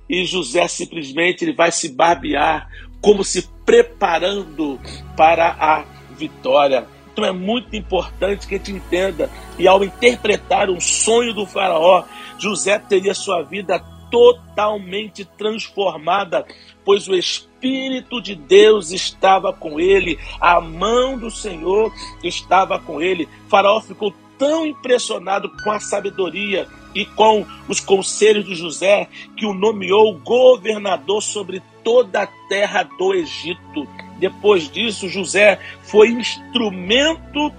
E 0.07 0.23
José 0.25 0.67
simplesmente 0.67 1.43
ele 1.43 1.53
vai 1.53 1.71
se 1.71 1.89
barbear, 1.89 2.69
como 3.01 3.23
se 3.23 3.49
preparando 3.65 4.79
para 5.15 5.57
a 5.59 5.85
vitória. 6.11 6.85
Então 7.17 7.25
é 7.27 7.31
muito 7.31 7.75
importante 7.75 8.45
que 8.45 8.53
a 8.53 8.57
gente 8.59 8.71
entenda. 8.71 9.27
E 9.57 9.67
ao 9.67 9.83
interpretar 9.83 10.69
um 10.69 10.79
sonho 10.79 11.33
do 11.33 11.47
faraó, 11.47 12.03
José 12.37 12.77
teria 12.77 13.15
sua 13.15 13.41
vida 13.41 13.83
totalmente 14.11 15.25
transformada, 15.25 16.45
pois 16.85 17.07
o 17.07 17.15
Espírito 17.15 18.21
de 18.21 18.35
Deus 18.35 18.91
estava 18.91 19.51
com 19.51 19.79
ele, 19.79 20.19
a 20.39 20.61
mão 20.61 21.17
do 21.17 21.31
Senhor 21.31 21.91
estava 22.23 22.77
com 22.77 23.01
ele. 23.01 23.27
faraó 23.49 23.81
ficou 23.81 24.13
tão 24.37 24.67
impressionado 24.67 25.49
com 25.63 25.71
a 25.71 25.79
sabedoria 25.79 26.67
e 26.97 27.05
com 27.05 27.45
os 27.67 27.79
conselhos 27.79 28.43
de 28.43 28.55
José 28.55 29.07
que 29.37 29.45
o 29.45 29.53
nomeou 29.53 30.17
governador 30.17 31.21
sobre 31.21 31.61
toda 31.83 32.23
a 32.23 32.27
terra 32.49 32.81
do 32.97 33.13
Egito. 33.13 33.87
Depois 34.17 34.67
disso, 34.67 35.07
José 35.07 35.59
foi 35.83 36.09
instrumento 36.09 37.53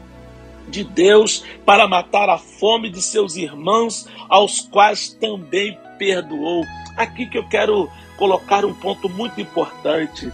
de 0.68 0.82
Deus 0.82 1.44
para 1.64 1.86
matar 1.86 2.28
a 2.28 2.36
fome 2.36 2.90
de 2.90 3.00
seus 3.00 3.36
irmãos, 3.36 4.08
aos 4.28 4.60
quais 4.60 5.08
também 5.08 5.78
perdoou. 6.00 6.64
Aqui 6.96 7.24
que 7.26 7.38
eu 7.38 7.48
quero 7.48 7.88
colocar 8.16 8.64
um 8.64 8.74
ponto 8.74 9.08
muito 9.08 9.40
importante. 9.40 10.32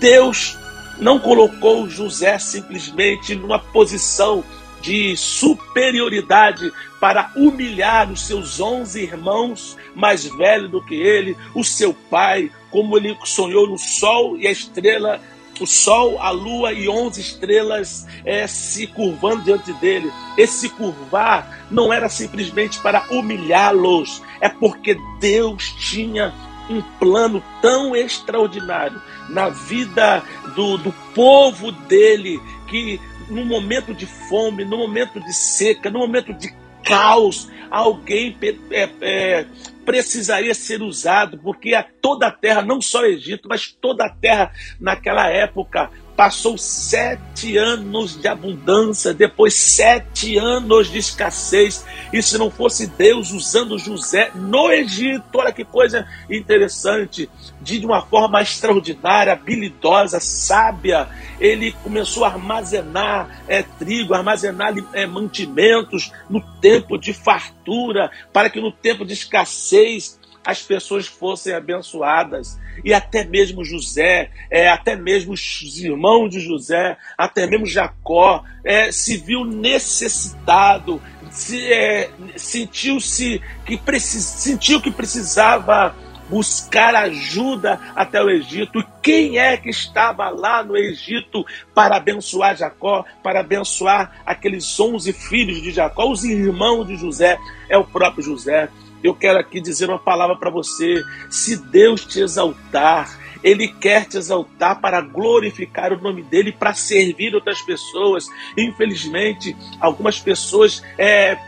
Deus 0.00 0.56
não 0.98 1.18
colocou 1.18 1.90
José 1.90 2.38
simplesmente 2.38 3.34
numa 3.34 3.58
posição 3.58 4.42
de 4.80 5.16
superioridade 5.16 6.72
para 7.00 7.30
humilhar 7.36 8.10
os 8.10 8.26
seus 8.26 8.60
onze 8.60 9.02
irmãos 9.02 9.76
mais 9.94 10.24
velhos 10.24 10.70
do 10.70 10.82
que 10.82 10.94
ele, 10.94 11.36
o 11.54 11.64
seu 11.64 11.92
pai, 11.92 12.50
como 12.70 12.96
ele 12.96 13.16
sonhou 13.24 13.68
no 13.68 13.78
sol 13.78 14.36
e 14.36 14.46
a 14.46 14.50
estrela 14.50 15.20
o 15.60 15.66
sol, 15.66 16.20
a 16.20 16.30
lua 16.30 16.72
e 16.72 16.88
onze 16.88 17.20
estrelas 17.20 18.06
é, 18.24 18.46
se 18.46 18.86
curvando 18.86 19.42
diante 19.42 19.72
dele. 19.74 20.12
Esse 20.36 20.68
curvar 20.68 21.66
não 21.70 21.92
era 21.92 22.08
simplesmente 22.08 22.78
para 22.80 23.04
humilhá-los, 23.10 24.22
é 24.40 24.48
porque 24.48 24.98
Deus 25.18 25.72
tinha 25.78 26.32
um 26.68 26.82
plano 26.98 27.42
tão 27.62 27.94
extraordinário 27.94 29.00
na 29.28 29.48
vida 29.48 30.22
do, 30.54 30.76
do 30.76 30.92
povo 31.14 31.70
dele 31.70 32.40
que 32.66 33.00
no 33.28 33.44
momento 33.44 33.94
de 33.94 34.06
fome, 34.06 34.64
no 34.64 34.76
momento 34.76 35.20
de 35.20 35.32
seca, 35.32 35.90
no 35.90 35.98
momento 35.98 36.32
de 36.32 36.54
caos, 36.84 37.48
alguém 37.70 38.36
é, 38.70 38.88
é, 39.00 39.46
precisaria 39.84 40.54
ser 40.54 40.82
usado, 40.82 41.38
porque 41.38 41.74
a 41.74 41.82
toda 41.82 42.28
a 42.28 42.32
terra, 42.32 42.62
não 42.62 42.80
só 42.80 43.00
o 43.00 43.06
Egito, 43.06 43.48
mas 43.48 43.70
toda 43.72 44.06
a 44.06 44.10
terra 44.10 44.52
naquela 44.80 45.28
época 45.28 45.90
passou 46.16 46.56
sete 46.56 47.58
anos 47.58 48.18
de 48.18 48.26
abundância, 48.26 49.12
depois 49.12 49.54
sete 49.54 50.38
anos 50.38 50.90
de 50.90 50.98
escassez. 50.98 51.84
E 52.12 52.22
se 52.22 52.38
não 52.38 52.50
fosse 52.50 52.86
Deus 52.86 53.32
usando 53.32 53.78
José 53.78 54.30
no 54.34 54.72
Egito, 54.72 55.24
olha 55.34 55.52
que 55.52 55.64
coisa 55.64 56.08
interessante, 56.30 57.28
de 57.60 57.84
uma 57.84 58.00
forma 58.00 58.40
extraordinária, 58.40 59.34
habilidosa, 59.34 60.18
sábia, 60.18 61.08
ele 61.38 61.72
começou 61.82 62.24
a 62.24 62.28
armazenar 62.28 63.42
é, 63.46 63.62
trigo, 63.62 64.14
armazenar 64.14 64.74
é, 64.94 65.06
mantimentos 65.06 66.10
no 66.30 66.40
tempo 66.60 66.96
de 66.96 67.12
fartura, 67.12 68.10
para 68.32 68.48
que 68.48 68.60
no 68.60 68.72
tempo 68.72 69.04
de 69.04 69.12
escassez 69.12 70.18
as 70.46 70.62
pessoas 70.62 71.08
fossem 71.08 71.52
abençoadas. 71.52 72.56
E 72.84 72.94
até 72.94 73.24
mesmo 73.24 73.64
José, 73.64 74.30
é, 74.48 74.68
até 74.68 74.94
mesmo 74.94 75.32
os 75.32 75.78
irmãos 75.80 76.28
de 76.28 76.38
José, 76.38 76.96
até 77.18 77.48
mesmo 77.48 77.66
Jacó, 77.66 78.44
é, 78.64 78.92
se 78.92 79.16
viu 79.16 79.44
necessitado, 79.44 81.02
se, 81.30 81.72
é, 81.72 82.10
sentiu-se 82.36 83.42
que 83.64 83.76
precis, 83.76 84.22
sentiu 84.22 84.80
que 84.80 84.90
precisava 84.92 85.96
buscar 86.28 86.94
ajuda 86.94 87.80
até 87.94 88.22
o 88.22 88.30
Egito. 88.30 88.84
Quem 89.02 89.38
é 89.38 89.56
que 89.56 89.70
estava 89.70 90.28
lá 90.28 90.62
no 90.62 90.76
Egito 90.76 91.44
para 91.74 91.96
abençoar 91.96 92.56
Jacó, 92.56 93.04
para 93.22 93.40
abençoar 93.40 94.22
aqueles 94.24 94.78
onze 94.78 95.12
filhos 95.12 95.60
de 95.60 95.72
Jacó, 95.72 96.08
os 96.10 96.24
irmãos 96.24 96.86
de 96.86 96.96
José? 96.96 97.36
É 97.68 97.76
o 97.76 97.84
próprio 97.84 98.22
José 98.22 98.68
eu 99.02 99.14
quero 99.14 99.38
aqui 99.38 99.60
dizer 99.60 99.88
uma 99.88 99.98
palavra 99.98 100.36
para 100.36 100.50
você. 100.50 101.02
Se 101.30 101.56
Deus 101.56 102.04
te 102.04 102.20
exaltar, 102.20 103.18
Ele 103.42 103.68
quer 103.68 104.06
te 104.06 104.16
exaltar 104.16 104.80
para 104.80 105.00
glorificar 105.00 105.92
o 105.92 106.00
nome 106.00 106.22
dele, 106.22 106.52
para 106.52 106.74
servir 106.74 107.34
outras 107.34 107.60
pessoas. 107.62 108.26
Infelizmente, 108.56 109.56
algumas 109.80 110.18
pessoas 110.18 110.82
é, 110.98 111.38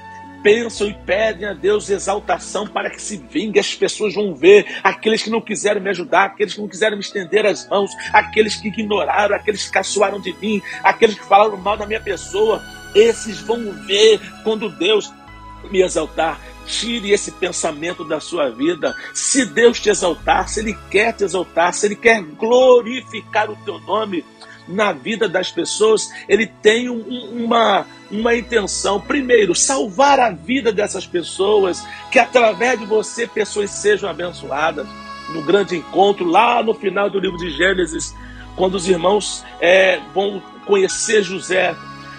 pensam 0.43 0.89
e 0.89 0.95
pedem 0.95 1.49
a 1.49 1.53
Deus 1.53 1.91
exaltação 1.91 2.67
para 2.67 2.91
que 2.91 3.01
se 3.01 3.17
vingue. 3.17 3.59
As 3.59 3.75
pessoas 3.75 4.15
vão 4.15 4.35
ver 4.35 4.67
aqueles 4.83 5.23
que 5.23 5.31
não 5.31 5.41
quiseram 5.41 5.81
me 5.81 5.91
ajudar, 5.91 6.27
aqueles 6.27 6.55
que 6.55 6.61
não 6.61 6.69
quiseram 6.69 6.97
me 6.97 7.03
estender 7.03 7.47
as 7.47 7.69
mãos, 7.69 7.91
aqueles 8.13 8.57
que 8.57 8.69
ignoraram, 8.69 9.35
aqueles 9.35 9.67
que 9.67 9.73
caçoaram 9.73 10.21
de 10.21 10.33
mim, 10.35 10.63
aqueles 10.83 11.19
que 11.19 11.25
falaram 11.25 11.57
mal 11.57 11.77
da 11.77 11.87
minha 11.87 12.01
pessoa. 12.01 12.63
Esses 12.95 13.41
vão 13.41 13.73
ver 13.87 14.21
quando 14.43 14.69
Deus 14.71 15.13
me 15.71 15.83
exaltar. 15.83 16.41
Tire 16.69 17.11
esse 17.11 17.33
pensamento 17.33 18.05
da 18.05 18.21
sua 18.21 18.51
vida. 18.51 18.95
Se 19.13 19.45
Deus 19.45 19.81
te 19.81 19.91
exaltar, 19.91 20.49
se 20.49 20.61
Ele 20.61 20.79
quer 20.91 21.13
te 21.13 21.25
exaltar, 21.25 21.73
se 21.73 21.87
Ele 21.87 21.97
quer 21.97 22.23
glorificar 22.23 23.51
o 23.51 23.57
teu 23.65 23.81
nome 23.81 24.25
na 24.69 24.93
vida 24.93 25.29
das 25.29 25.51
pessoas, 25.51 26.09
Ele 26.29 26.47
tem 26.47 26.89
um, 26.91 27.01
uma, 27.45 27.87
uma 28.11 28.37
intenção. 28.37 29.01
Primeiro, 29.01 29.55
salvar 29.55 30.21
a 30.21 30.31
vida 30.31 30.71
dessas 30.71 31.07
pessoas, 31.07 31.83
que 32.13 32.19
através 32.19 32.79
de 32.79 32.87
você 32.87 33.27
pessoas 33.27 33.71
sejam 33.71 34.09
abençoadas. 34.09 34.87
No 35.31 35.43
grande 35.43 35.77
encontro, 35.77 36.25
lá 36.25 36.63
no 36.63 36.73
final 36.75 37.11
do 37.11 37.19
livro 37.19 37.37
de 37.37 37.51
Gênesis, 37.51 38.15
quando 38.57 38.75
os 38.75 38.89
irmãos 38.89 39.45
é, 39.61 40.01
vão 40.15 40.43
conhecer 40.65 41.23
José, 41.23 41.75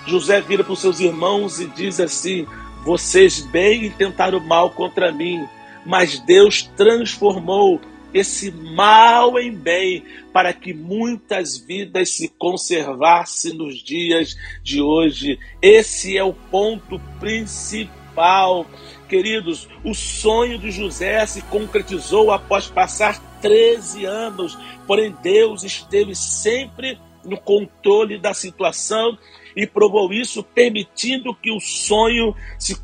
José 0.05 0.41
vira 0.41 0.63
para 0.63 0.73
os 0.73 0.79
seus 0.79 0.99
irmãos 0.99 1.59
e 1.59 1.67
diz 1.67 1.99
assim: 1.99 2.47
vocês 2.83 3.41
bem 3.41 3.89
tentaram 3.91 4.39
mal 4.39 4.71
contra 4.71 5.11
mim, 5.11 5.47
mas 5.85 6.19
Deus 6.19 6.63
transformou 6.75 7.79
esse 8.13 8.51
mal 8.51 9.39
em 9.39 9.51
bem 9.51 10.03
para 10.33 10.53
que 10.53 10.73
muitas 10.73 11.57
vidas 11.57 12.11
se 12.11 12.27
conservassem 12.27 13.53
nos 13.53 13.83
dias 13.83 14.35
de 14.63 14.81
hoje. 14.81 15.39
Esse 15.61 16.17
é 16.17 16.23
o 16.23 16.33
ponto 16.33 16.99
principal. 17.19 18.65
Queridos, 19.07 19.67
o 19.83 19.93
sonho 19.93 20.57
de 20.57 20.71
José 20.71 21.25
se 21.25 21.41
concretizou 21.43 22.31
após 22.31 22.67
passar 22.67 23.19
13 23.41 24.05
anos, 24.05 24.57
porém 24.85 25.15
Deus 25.21 25.63
esteve 25.63 26.15
sempre 26.15 26.99
no 27.23 27.37
controle 27.37 28.17
da 28.17 28.33
situação 28.33 29.17
e 29.55 29.65
provou 29.65 30.11
isso 30.13 30.43
permitindo 30.43 31.33
que 31.33 31.51
o 31.51 31.59
sonho 31.59 32.35
se 32.57 32.75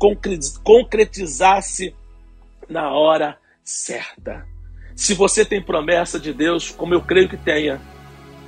concretizasse 0.62 1.94
na 2.68 2.90
hora 2.90 3.38
certa. 3.64 4.46
Se 4.94 5.14
você 5.14 5.44
tem 5.44 5.62
promessa 5.62 6.18
de 6.18 6.32
Deus, 6.32 6.70
como 6.70 6.94
eu 6.94 7.00
creio 7.02 7.28
que 7.28 7.36
tenha, 7.36 7.80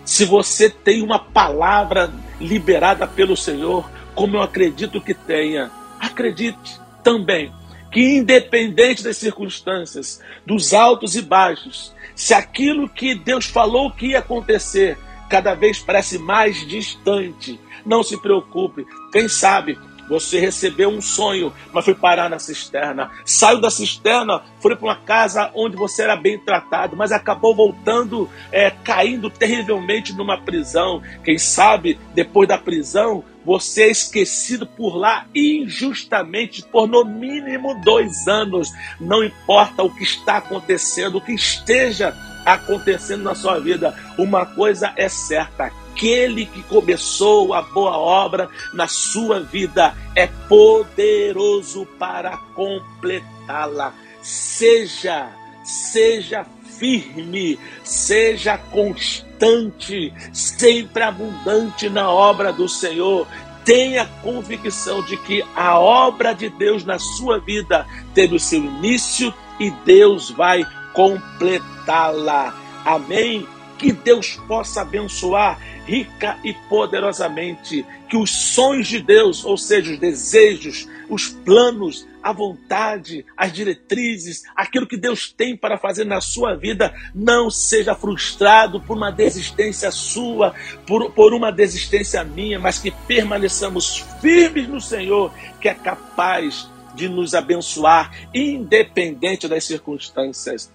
se 0.04 0.24
você 0.24 0.70
tem 0.70 1.02
uma 1.02 1.18
palavra 1.18 2.11
liberada 2.40 3.07
pelo 3.07 3.37
Senhor, 3.37 3.88
como 4.14 4.37
eu 4.37 4.42
acredito 4.42 5.00
que 5.00 5.12
tenha, 5.12 5.70
acredite 6.00 6.81
também 7.02 7.52
que, 7.92 8.18
independente 8.18 9.02
das 9.02 9.16
circunstâncias, 9.16 10.22
dos 10.44 10.72
altos 10.74 11.16
e 11.16 11.22
baixos, 11.22 11.94
se 12.14 12.35
aquilo 12.35 12.88
que 12.88 13.14
Deus 13.14 13.46
falou 13.46 13.90
que 13.90 14.09
ia 14.09 14.18
acontecer 14.18 14.98
cada 15.28 15.54
vez 15.54 15.78
parece 15.78 16.18
mais 16.18 16.66
distante, 16.66 17.60
não 17.84 18.02
se 18.02 18.20
preocupe. 18.20 18.86
Quem 19.12 19.28
sabe 19.28 19.78
você 20.08 20.40
recebeu 20.40 20.88
um 20.88 21.00
sonho, 21.00 21.52
mas 21.72 21.84
foi 21.84 21.94
parar 21.94 22.30
na 22.30 22.38
cisterna. 22.38 23.10
Saiu 23.24 23.60
da 23.60 23.70
cisterna, 23.70 24.42
foi 24.60 24.74
para 24.74 24.86
uma 24.86 24.96
casa 24.96 25.50
onde 25.54 25.76
você 25.76 26.02
era 26.02 26.16
bem 26.16 26.38
tratado, 26.38 26.96
mas 26.96 27.12
acabou 27.12 27.54
voltando, 27.54 28.28
é, 28.50 28.70
caindo 28.70 29.30
terrivelmente 29.30 30.12
numa 30.12 30.40
prisão. 30.40 31.02
Quem 31.24 31.38
sabe, 31.38 31.98
depois 32.14 32.48
da 32.48 32.58
prisão, 32.58 33.24
você 33.44 33.84
é 33.84 33.90
esquecido 33.90 34.66
por 34.66 34.96
lá 34.96 35.26
injustamente 35.34 36.62
por 36.62 36.86
no 36.86 37.04
mínimo 37.04 37.80
dois 37.82 38.26
anos. 38.28 38.70
Não 39.00 39.24
importa 39.24 39.82
o 39.82 39.94
que 39.94 40.04
está 40.04 40.38
acontecendo, 40.38 41.16
o 41.16 41.20
que 41.20 41.32
esteja 41.32 42.14
acontecendo 42.44 43.22
na 43.22 43.34
sua 43.34 43.58
vida, 43.58 43.94
uma 44.16 44.46
coisa 44.46 44.92
é 44.96 45.08
certa 45.08 45.70
aquele 45.98 46.46
que 46.46 46.62
começou 46.62 47.52
a 47.52 47.61
boa 47.61 47.98
obra 47.98 48.48
na 48.72 48.87
sua 48.87 49.40
vida 49.40 49.96
é 50.14 50.28
poderoso 50.48 51.84
para 51.98 52.37
completá-la. 52.54 53.92
Seja, 54.22 55.28
seja 55.64 56.46
firme, 56.78 57.58
seja 57.82 58.56
constante, 58.56 60.14
sempre 60.32 61.02
abundante 61.02 61.90
na 61.90 62.08
obra 62.08 62.52
do 62.52 62.68
Senhor. 62.68 63.26
Tenha 63.64 64.06
convicção 64.22 65.02
de 65.02 65.16
que 65.16 65.44
a 65.56 65.80
obra 65.80 66.32
de 66.32 66.48
Deus 66.48 66.84
na 66.84 67.00
sua 67.00 67.40
vida 67.40 67.84
teve 68.14 68.37
o 68.37 68.40
seu 68.40 68.61
início 68.61 69.34
e 69.58 69.68
Deus 69.84 70.30
vai 70.30 70.64
completá-la. 70.94 72.54
Amém? 72.84 73.48
Que 73.76 73.92
Deus 73.92 74.40
possa 74.48 74.82
abençoar 74.82 75.58
rica 75.88 76.38
e 76.44 76.53
poderosamente. 76.53 77.85
Que 78.09 78.16
os 78.16 78.31
sonhos 78.31 78.87
de 78.87 79.01
Deus, 79.01 79.44
ou 79.44 79.57
seja, 79.57 79.92
os 79.92 79.98
desejos, 79.98 80.87
os 81.09 81.29
planos, 81.29 82.07
a 82.22 82.33
vontade, 82.33 83.24
as 83.37 83.53
diretrizes, 83.53 84.42
aquilo 84.55 84.87
que 84.87 84.96
Deus 84.96 85.33
tem 85.33 85.57
para 85.57 85.79
fazer 85.79 86.05
na 86.05 86.20
sua 86.20 86.55
vida, 86.55 86.94
não 87.14 87.51
seja 87.51 87.94
frustrado 87.94 88.81
por 88.81 88.96
uma 88.96 89.11
desistência 89.11 89.90
sua, 89.90 90.55
por, 90.87 91.11
por 91.12 91.33
uma 91.33 91.51
desistência 91.51 92.22
minha, 92.22 92.59
mas 92.59 92.79
que 92.79 92.90
permaneçamos 92.90 94.05
firmes 94.20 94.68
no 94.68 94.81
Senhor, 94.81 95.33
que 95.61 95.68
é 95.68 95.74
capaz 95.74 96.68
de 96.94 97.09
nos 97.09 97.35
abençoar, 97.35 98.11
independente 98.35 99.48
das 99.48 99.64
circunstâncias. 99.64 100.70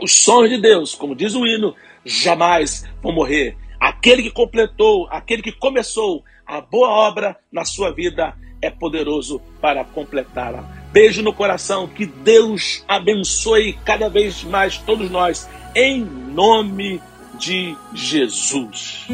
Os 0.00 0.22
sonhos 0.22 0.50
de 0.50 0.60
Deus, 0.60 0.94
como 0.94 1.14
diz 1.14 1.34
o 1.34 1.46
hino, 1.46 1.74
jamais 2.04 2.84
vão 3.02 3.12
morrer. 3.12 3.56
Aquele 3.80 4.22
que 4.22 4.30
completou, 4.30 5.08
aquele 5.10 5.42
que 5.42 5.52
começou 5.52 6.22
a 6.46 6.60
boa 6.60 6.88
obra 6.88 7.36
na 7.50 7.64
sua 7.64 7.90
vida 7.90 8.36
é 8.60 8.68
poderoso 8.70 9.40
para 9.60 9.84
completá-la. 9.84 10.62
Beijo 10.92 11.22
no 11.22 11.32
coração, 11.32 11.88
que 11.88 12.04
Deus 12.04 12.84
abençoe 12.86 13.78
cada 13.84 14.10
vez 14.10 14.44
mais 14.44 14.76
todos 14.76 15.10
nós, 15.10 15.48
em 15.74 16.00
nome 16.02 17.00
de 17.38 17.74
Jesus. 17.94 19.06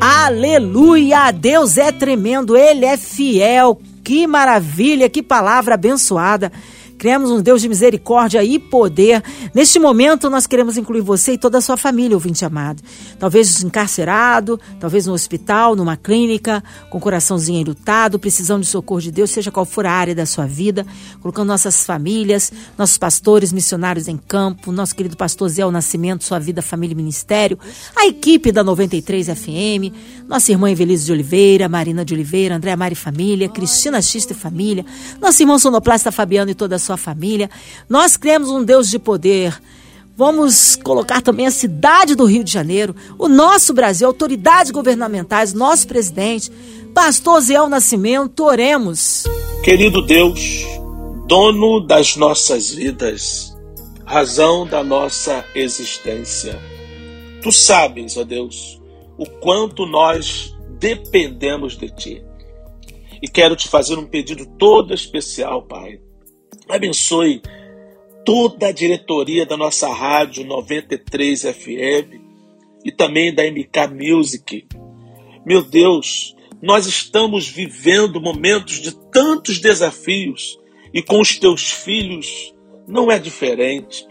Aleluia! 0.00 1.30
Deus 1.32 1.76
é 1.76 1.90
tremendo, 1.90 2.56
Ele 2.56 2.84
é 2.84 2.96
fiel. 2.96 3.80
Que 4.04 4.26
maravilha, 4.26 5.08
que 5.08 5.22
palavra 5.22 5.74
abençoada. 5.74 6.52
Cremos 7.04 7.30
um 7.30 7.42
Deus 7.42 7.60
de 7.60 7.68
misericórdia 7.68 8.42
e 8.42 8.58
poder. 8.58 9.22
Neste 9.54 9.78
momento, 9.78 10.30
nós 10.30 10.46
queremos 10.46 10.78
incluir 10.78 11.02
você 11.02 11.32
e 11.32 11.38
toda 11.38 11.58
a 11.58 11.60
sua 11.60 11.76
família, 11.76 12.16
ouvinte 12.16 12.46
amado. 12.46 12.82
Talvez 13.18 13.62
encarcerado, 13.62 14.58
talvez 14.80 15.06
no 15.06 15.12
hospital, 15.12 15.76
numa 15.76 15.98
clínica, 15.98 16.64
com 16.88 16.96
o 16.96 17.00
coraçãozinho 17.02 17.60
enlutado, 17.60 18.18
precisando 18.18 18.62
de 18.62 18.68
socorro 18.68 19.02
de 19.02 19.10
Deus, 19.10 19.30
seja 19.30 19.50
qual 19.50 19.66
for 19.66 19.84
a 19.84 19.92
área 19.92 20.14
da 20.14 20.24
sua 20.24 20.46
vida, 20.46 20.86
colocando 21.20 21.48
nossas 21.48 21.84
famílias, 21.84 22.50
nossos 22.78 22.96
pastores, 22.96 23.52
missionários 23.52 24.08
em 24.08 24.16
campo, 24.16 24.72
nosso 24.72 24.96
querido 24.96 25.14
pastor 25.14 25.50
Zé 25.50 25.70
Nascimento, 25.70 26.24
sua 26.24 26.38
vida, 26.38 26.62
família 26.62 26.94
e 26.94 26.96
ministério, 26.96 27.58
a 27.94 28.06
equipe 28.06 28.50
da 28.50 28.64
93 28.64 29.26
FM, 29.26 29.92
nossa 30.26 30.50
irmã 30.50 30.70
Evelise 30.70 31.04
de 31.04 31.12
Oliveira, 31.12 31.68
Marina 31.68 32.02
de 32.02 32.14
Oliveira, 32.14 32.56
André 32.56 32.74
Mari 32.74 32.94
Família, 32.94 33.46
Cristina 33.46 34.00
Xista 34.00 34.32
e 34.32 34.36
Família, 34.36 34.86
nosso 35.20 35.42
irmão 35.42 35.58
sonoplasta 35.58 36.10
Fabiano 36.10 36.50
e 36.50 36.54
toda 36.54 36.76
a 36.76 36.78
sua 36.78 36.93
família. 36.96 37.50
Nós 37.88 38.16
cremos 38.16 38.50
um 38.50 38.64
Deus 38.64 38.88
de 38.88 38.98
poder. 38.98 39.60
Vamos 40.16 40.76
colocar 40.76 41.20
também 41.20 41.46
a 41.46 41.50
cidade 41.50 42.14
do 42.14 42.24
Rio 42.24 42.44
de 42.44 42.52
Janeiro, 42.52 42.94
o 43.18 43.28
nosso 43.28 43.74
Brasil, 43.74 44.06
autoridades 44.06 44.70
governamentais, 44.70 45.52
nosso 45.52 45.88
presidente, 45.88 46.52
pastor 46.94 47.40
Zé 47.40 47.54
Nascimento, 47.66 48.44
oremos. 48.44 49.24
Querido 49.64 50.00
Deus, 50.02 50.64
dono 51.26 51.80
das 51.80 52.14
nossas 52.14 52.70
vidas, 52.70 53.56
razão 54.04 54.64
da 54.64 54.84
nossa 54.84 55.44
existência. 55.54 56.60
Tu 57.42 57.50
sabes, 57.50 58.16
ó 58.16 58.22
Deus, 58.22 58.80
o 59.18 59.26
quanto 59.26 59.84
nós 59.84 60.54
dependemos 60.78 61.76
de 61.76 61.88
Ti. 61.88 62.24
E 63.22 63.28
quero 63.28 63.56
te 63.56 63.68
fazer 63.68 63.98
um 63.98 64.06
pedido 64.06 64.46
todo 64.58 64.92
especial, 64.92 65.62
Pai. 65.62 65.98
Abençoe 66.68 67.42
toda 68.24 68.68
a 68.68 68.72
diretoria 68.72 69.44
da 69.44 69.56
nossa 69.56 69.92
rádio 69.92 70.44
93 70.46 71.42
FM 71.42 72.20
e 72.84 72.90
também 72.90 73.34
da 73.34 73.42
MK 73.44 73.92
Music. 73.92 74.66
Meu 75.44 75.62
Deus, 75.62 76.34
nós 76.62 76.86
estamos 76.86 77.46
vivendo 77.46 78.20
momentos 78.20 78.80
de 78.80 78.96
tantos 79.10 79.58
desafios 79.58 80.58
e 80.92 81.02
com 81.02 81.20
os 81.20 81.38
teus 81.38 81.70
filhos 81.70 82.54
não 82.88 83.10
é 83.10 83.18
diferente. 83.18 84.06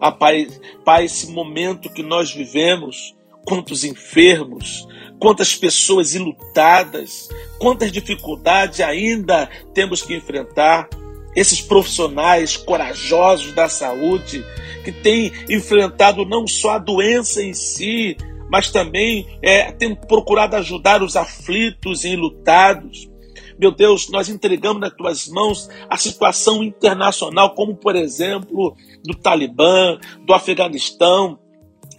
Ah, 0.00 0.12
pai, 0.12 0.46
pai, 0.84 1.06
esse 1.06 1.28
momento 1.32 1.92
que 1.92 2.04
nós 2.04 2.32
vivemos, 2.32 3.16
quantos 3.44 3.82
enfermos, 3.82 4.86
quantas 5.18 5.56
pessoas 5.56 6.14
ilutadas, 6.14 7.28
quantas 7.58 7.90
dificuldades 7.90 8.78
ainda 8.78 9.50
temos 9.74 10.00
que 10.00 10.14
enfrentar 10.14 10.88
esses 11.34 11.60
profissionais 11.60 12.56
corajosos 12.56 13.52
da 13.52 13.68
saúde 13.68 14.44
que 14.84 14.92
têm 14.92 15.32
enfrentado 15.48 16.24
não 16.24 16.46
só 16.46 16.70
a 16.70 16.78
doença 16.78 17.42
em 17.42 17.52
si, 17.52 18.16
mas 18.50 18.70
também 18.70 19.26
é, 19.42 19.70
têm 19.72 19.94
procurado 19.94 20.56
ajudar 20.56 21.02
os 21.02 21.16
aflitos 21.16 22.04
e 22.04 22.10
enlutados. 22.10 23.08
Meu 23.58 23.72
Deus, 23.72 24.08
nós 24.08 24.28
entregamos 24.28 24.80
nas 24.80 24.94
tuas 24.94 25.28
mãos 25.28 25.68
a 25.90 25.96
situação 25.96 26.62
internacional, 26.62 27.54
como 27.54 27.76
por 27.76 27.96
exemplo 27.96 28.76
do 29.04 29.14
Talibã, 29.14 29.98
do 30.24 30.32
Afeganistão, 30.32 31.38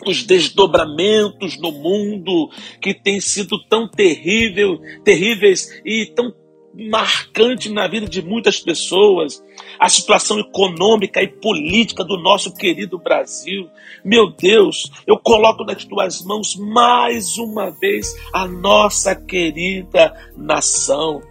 os 0.05 0.23
desdobramentos 0.23 1.59
no 1.59 1.71
mundo 1.71 2.49
que 2.81 2.93
têm 2.93 3.19
sido 3.19 3.61
tão 3.67 3.87
terrível, 3.89 4.79
terríveis 5.03 5.69
e 5.85 6.05
tão 6.15 6.33
marcante 6.73 7.69
na 7.69 7.87
vida 7.87 8.07
de 8.07 8.21
muitas 8.21 8.59
pessoas, 8.59 9.43
a 9.79 9.89
situação 9.89 10.39
econômica 10.39 11.21
e 11.21 11.27
política 11.27 12.03
do 12.03 12.17
nosso 12.17 12.53
querido 12.53 12.97
Brasil. 12.97 13.69
Meu 14.03 14.31
Deus, 14.31 14.91
eu 15.05 15.17
coloco 15.17 15.63
nas 15.63 15.83
tuas 15.85 16.23
mãos 16.23 16.55
mais 16.55 17.37
uma 17.37 17.69
vez 17.69 18.13
a 18.33 18.47
nossa 18.47 19.15
querida 19.15 20.13
nação. 20.37 21.21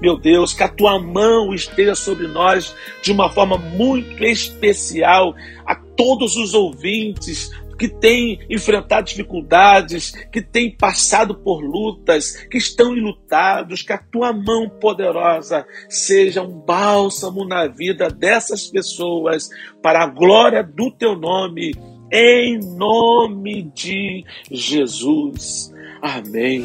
Meu 0.00 0.16
Deus, 0.18 0.54
que 0.54 0.62
a 0.62 0.68
tua 0.68 0.98
mão 0.98 1.52
esteja 1.52 1.94
sobre 1.94 2.26
nós 2.26 2.74
de 3.02 3.12
uma 3.12 3.30
forma 3.30 3.58
muito 3.58 4.24
especial, 4.24 5.34
a 5.66 5.74
todos 5.74 6.36
os 6.36 6.54
ouvintes 6.54 7.50
que 7.84 7.88
têm 7.88 8.38
enfrentado 8.48 9.06
dificuldades, 9.06 10.10
que 10.32 10.40
têm 10.40 10.74
passado 10.74 11.34
por 11.34 11.62
lutas, 11.62 12.34
que 12.50 12.56
estão 12.56 12.96
enlutados, 12.96 13.82
que 13.82 13.92
a 13.92 13.98
tua 13.98 14.32
mão 14.32 14.70
poderosa 14.80 15.66
seja 15.88 16.42
um 16.42 16.60
bálsamo 16.60 17.44
na 17.44 17.66
vida 17.66 18.08
dessas 18.08 18.68
pessoas, 18.68 19.50
para 19.82 20.02
a 20.02 20.06
glória 20.06 20.62
do 20.62 20.90
teu 20.90 21.14
nome, 21.14 21.74
em 22.10 22.58
nome 22.58 23.70
de 23.74 24.24
Jesus. 24.50 25.72
Amém. 26.00 26.64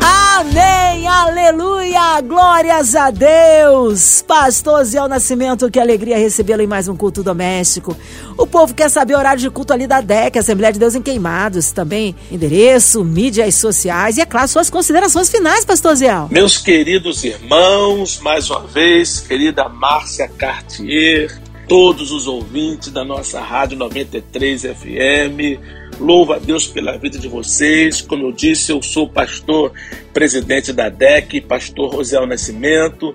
Amém, 0.00 1.06
aleluia, 1.06 2.20
glórias 2.20 2.94
a 2.94 3.10
Deus. 3.10 4.22
Pastor 4.22 4.84
Zé 4.84 5.06
Nascimento, 5.08 5.70
que 5.70 5.80
alegria 5.80 6.16
recebê-lo 6.16 6.62
em 6.62 6.66
mais 6.66 6.88
um 6.88 6.96
culto 6.96 7.22
doméstico. 7.22 7.96
O 8.36 8.46
povo 8.46 8.74
quer 8.74 8.88
saber 8.88 9.14
o 9.14 9.18
horário 9.18 9.40
de 9.40 9.50
culto 9.50 9.72
ali 9.72 9.86
da 9.86 10.00
DEC, 10.00 10.38
Assembleia 10.38 10.72
de 10.72 10.78
Deus 10.78 10.94
em 10.94 11.02
Queimados, 11.02 11.72
também 11.72 12.14
endereço, 12.30 13.04
mídias 13.04 13.56
sociais 13.56 14.16
e, 14.16 14.20
é 14.20 14.26
claro, 14.26 14.46
suas 14.46 14.70
considerações 14.70 15.28
finais, 15.28 15.64
Pastor 15.64 15.96
Zé. 15.96 16.08
Meus 16.30 16.56
queridos 16.58 17.24
irmãos, 17.24 18.20
mais 18.20 18.48
uma 18.48 18.66
vez, 18.66 19.20
querida 19.20 19.68
Márcia 19.68 20.28
Cartier, 20.28 21.40
todos 21.68 22.10
os 22.10 22.26
ouvintes 22.26 22.90
da 22.90 23.04
nossa 23.04 23.40
Rádio 23.40 23.76
93 23.76 24.62
FM, 24.62 25.60
Louvo 26.00 26.32
a 26.32 26.38
Deus 26.38 26.66
pela 26.66 26.96
vida 26.96 27.18
de 27.18 27.28
vocês. 27.28 28.00
Como 28.00 28.26
eu 28.26 28.32
disse, 28.32 28.72
eu 28.72 28.80
sou 28.80 29.08
pastor 29.08 29.72
presidente 30.12 30.72
da 30.72 30.88
DEC, 30.88 31.40
pastor 31.40 31.92
Rosel 31.92 32.26
Nascimento. 32.26 33.14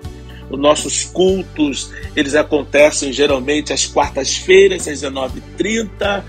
Os 0.50 0.58
nossos 0.58 1.04
cultos, 1.04 1.90
eles 2.14 2.34
acontecem 2.34 3.12
geralmente 3.12 3.72
às 3.72 3.86
quartas-feiras, 3.86 4.86
às 4.86 5.02
19h30, 5.02 6.22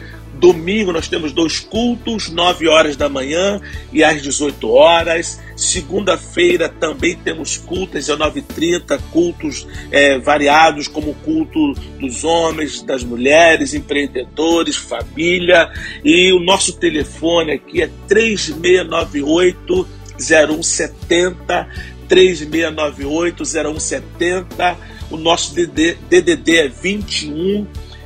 Domingo 0.45 0.93
nós 0.93 1.07
temos 1.07 1.31
dois 1.33 1.59
cultos, 1.59 2.29
9 2.29 2.67
horas 2.67 2.95
da 2.95 3.09
manhã 3.09 3.59
e 3.91 4.03
às 4.03 4.21
18 4.21 4.69
horas. 4.69 5.41
Segunda-feira 5.57 6.69
também 6.69 7.15
temos 7.15 7.57
cultos, 7.57 8.07
às 8.07 8.19
9h30, 8.19 9.01
cultos 9.11 9.67
é, 9.91 10.19
variados, 10.19 10.87
como 10.87 11.09
o 11.09 11.15
culto 11.15 11.73
dos 11.99 12.23
homens, 12.23 12.83
das 12.83 13.03
mulheres, 13.03 13.73
empreendedores, 13.73 14.75
família. 14.75 15.67
E 16.03 16.31
o 16.31 16.39
nosso 16.39 16.73
telefone 16.73 17.53
aqui 17.53 17.81
é 17.81 17.89
3698 18.07 19.87
0170 20.19 21.67
3698 22.07 23.43
0170. 23.43 24.77
O 25.09 25.17
nosso 25.17 25.55
DDD, 25.55 26.57
é 26.57 26.67
21 26.67 27.65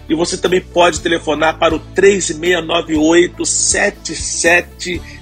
e 0.10 0.16
você 0.16 0.38
também 0.38 0.60
pode 0.60 1.00
telefonar 1.00 1.58
para 1.60 1.76
o 1.76 1.80
3698 1.80 3.46
7720 3.46 5.20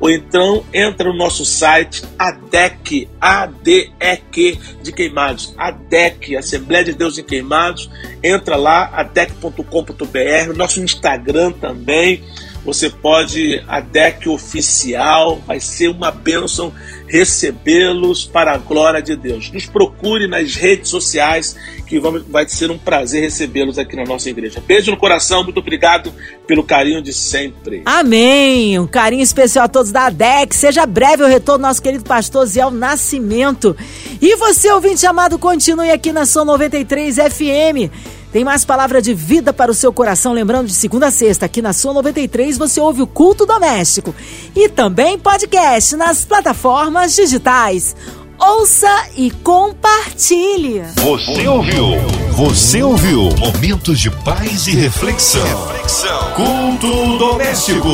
ou 0.00 0.10
então 0.10 0.64
entra 0.72 1.10
no 1.10 1.16
nosso 1.16 1.44
site 1.44 2.02
ADEC, 2.18 3.08
ADEQ 3.20 4.58
de 4.82 4.92
Queimados, 4.92 5.54
ADEC, 5.56 6.36
Assembleia 6.36 6.84
de 6.84 6.92
Deus 6.92 7.18
em 7.18 7.22
Queimados. 7.22 7.90
Entra 8.22 8.56
lá, 8.56 8.90
adec.com.br, 8.92 10.56
nosso 10.56 10.80
Instagram 10.80 11.52
também 11.52 12.24
você 12.66 12.90
pode, 12.90 13.62
a 13.68 13.78
deck 13.78 14.28
oficial, 14.28 15.40
vai 15.46 15.60
ser 15.60 15.86
uma 15.86 16.10
bênção 16.10 16.72
recebê-los 17.06 18.24
para 18.24 18.54
a 18.54 18.58
glória 18.58 19.00
de 19.00 19.14
Deus. 19.14 19.52
Nos 19.52 19.66
procure 19.66 20.26
nas 20.26 20.56
redes 20.56 20.90
sociais, 20.90 21.56
que 21.86 22.00
vai 22.00 22.48
ser 22.48 22.68
um 22.72 22.76
prazer 22.76 23.22
recebê-los 23.22 23.78
aqui 23.78 23.94
na 23.94 24.02
nossa 24.02 24.28
igreja. 24.28 24.60
Beijo 24.66 24.90
no 24.90 24.96
coração, 24.96 25.44
muito 25.44 25.60
obrigado 25.60 26.12
pelo 26.44 26.64
carinho 26.64 27.00
de 27.00 27.12
sempre. 27.12 27.82
Amém! 27.84 28.76
Um 28.80 28.86
carinho 28.88 29.22
especial 29.22 29.66
a 29.66 29.68
todos 29.68 29.92
da 29.92 30.06
ADEC. 30.06 30.52
Seja 30.52 30.84
breve 30.84 31.22
o 31.22 31.28
retorno 31.28 31.60
do 31.60 31.68
nosso 31.68 31.80
querido 31.80 32.02
pastor 32.02 32.46
Zé 32.46 32.68
Nascimento. 32.68 33.76
E 34.20 34.34
você, 34.34 34.72
ouvinte 34.72 35.06
amado, 35.06 35.38
continue 35.38 35.92
aqui 35.92 36.10
na 36.10 36.26
São 36.26 36.44
93 36.44 37.14
FM. 37.14 37.92
Tem 38.36 38.44
mais 38.44 38.66
palavra 38.66 39.00
de 39.00 39.14
vida 39.14 39.50
para 39.50 39.70
o 39.70 39.74
seu 39.74 39.90
coração, 39.90 40.34
lembrando 40.34 40.66
de 40.66 40.74
segunda 40.74 41.06
a 41.06 41.10
sexta, 41.10 41.46
aqui 41.46 41.62
na 41.62 41.72
sua 41.72 41.94
93 41.94 42.58
você 42.58 42.78
ouve 42.78 43.00
o 43.00 43.06
Culto 43.06 43.46
Doméstico 43.46 44.14
e 44.54 44.68
também 44.68 45.18
podcast 45.18 45.96
nas 45.96 46.22
plataformas 46.22 47.16
digitais. 47.16 47.96
Ouça 48.38 49.06
e 49.16 49.30
compartilhe. 49.30 50.82
Você 50.96 51.48
ouviu? 51.48 51.92
Você 52.32 52.82
ouviu? 52.82 53.30
Momentos 53.38 53.98
de 53.98 54.10
paz 54.10 54.66
e 54.66 54.72
reflexão. 54.72 55.42
reflexão. 55.68 56.32
Culto 56.32 57.16
doméstico. 57.16 57.88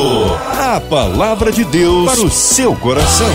A 0.59 0.81
palavra 0.81 1.53
de 1.53 1.63
Deus 1.63 2.11
para 2.11 2.21
o 2.21 2.29
seu 2.29 2.75
coração. 2.75 3.33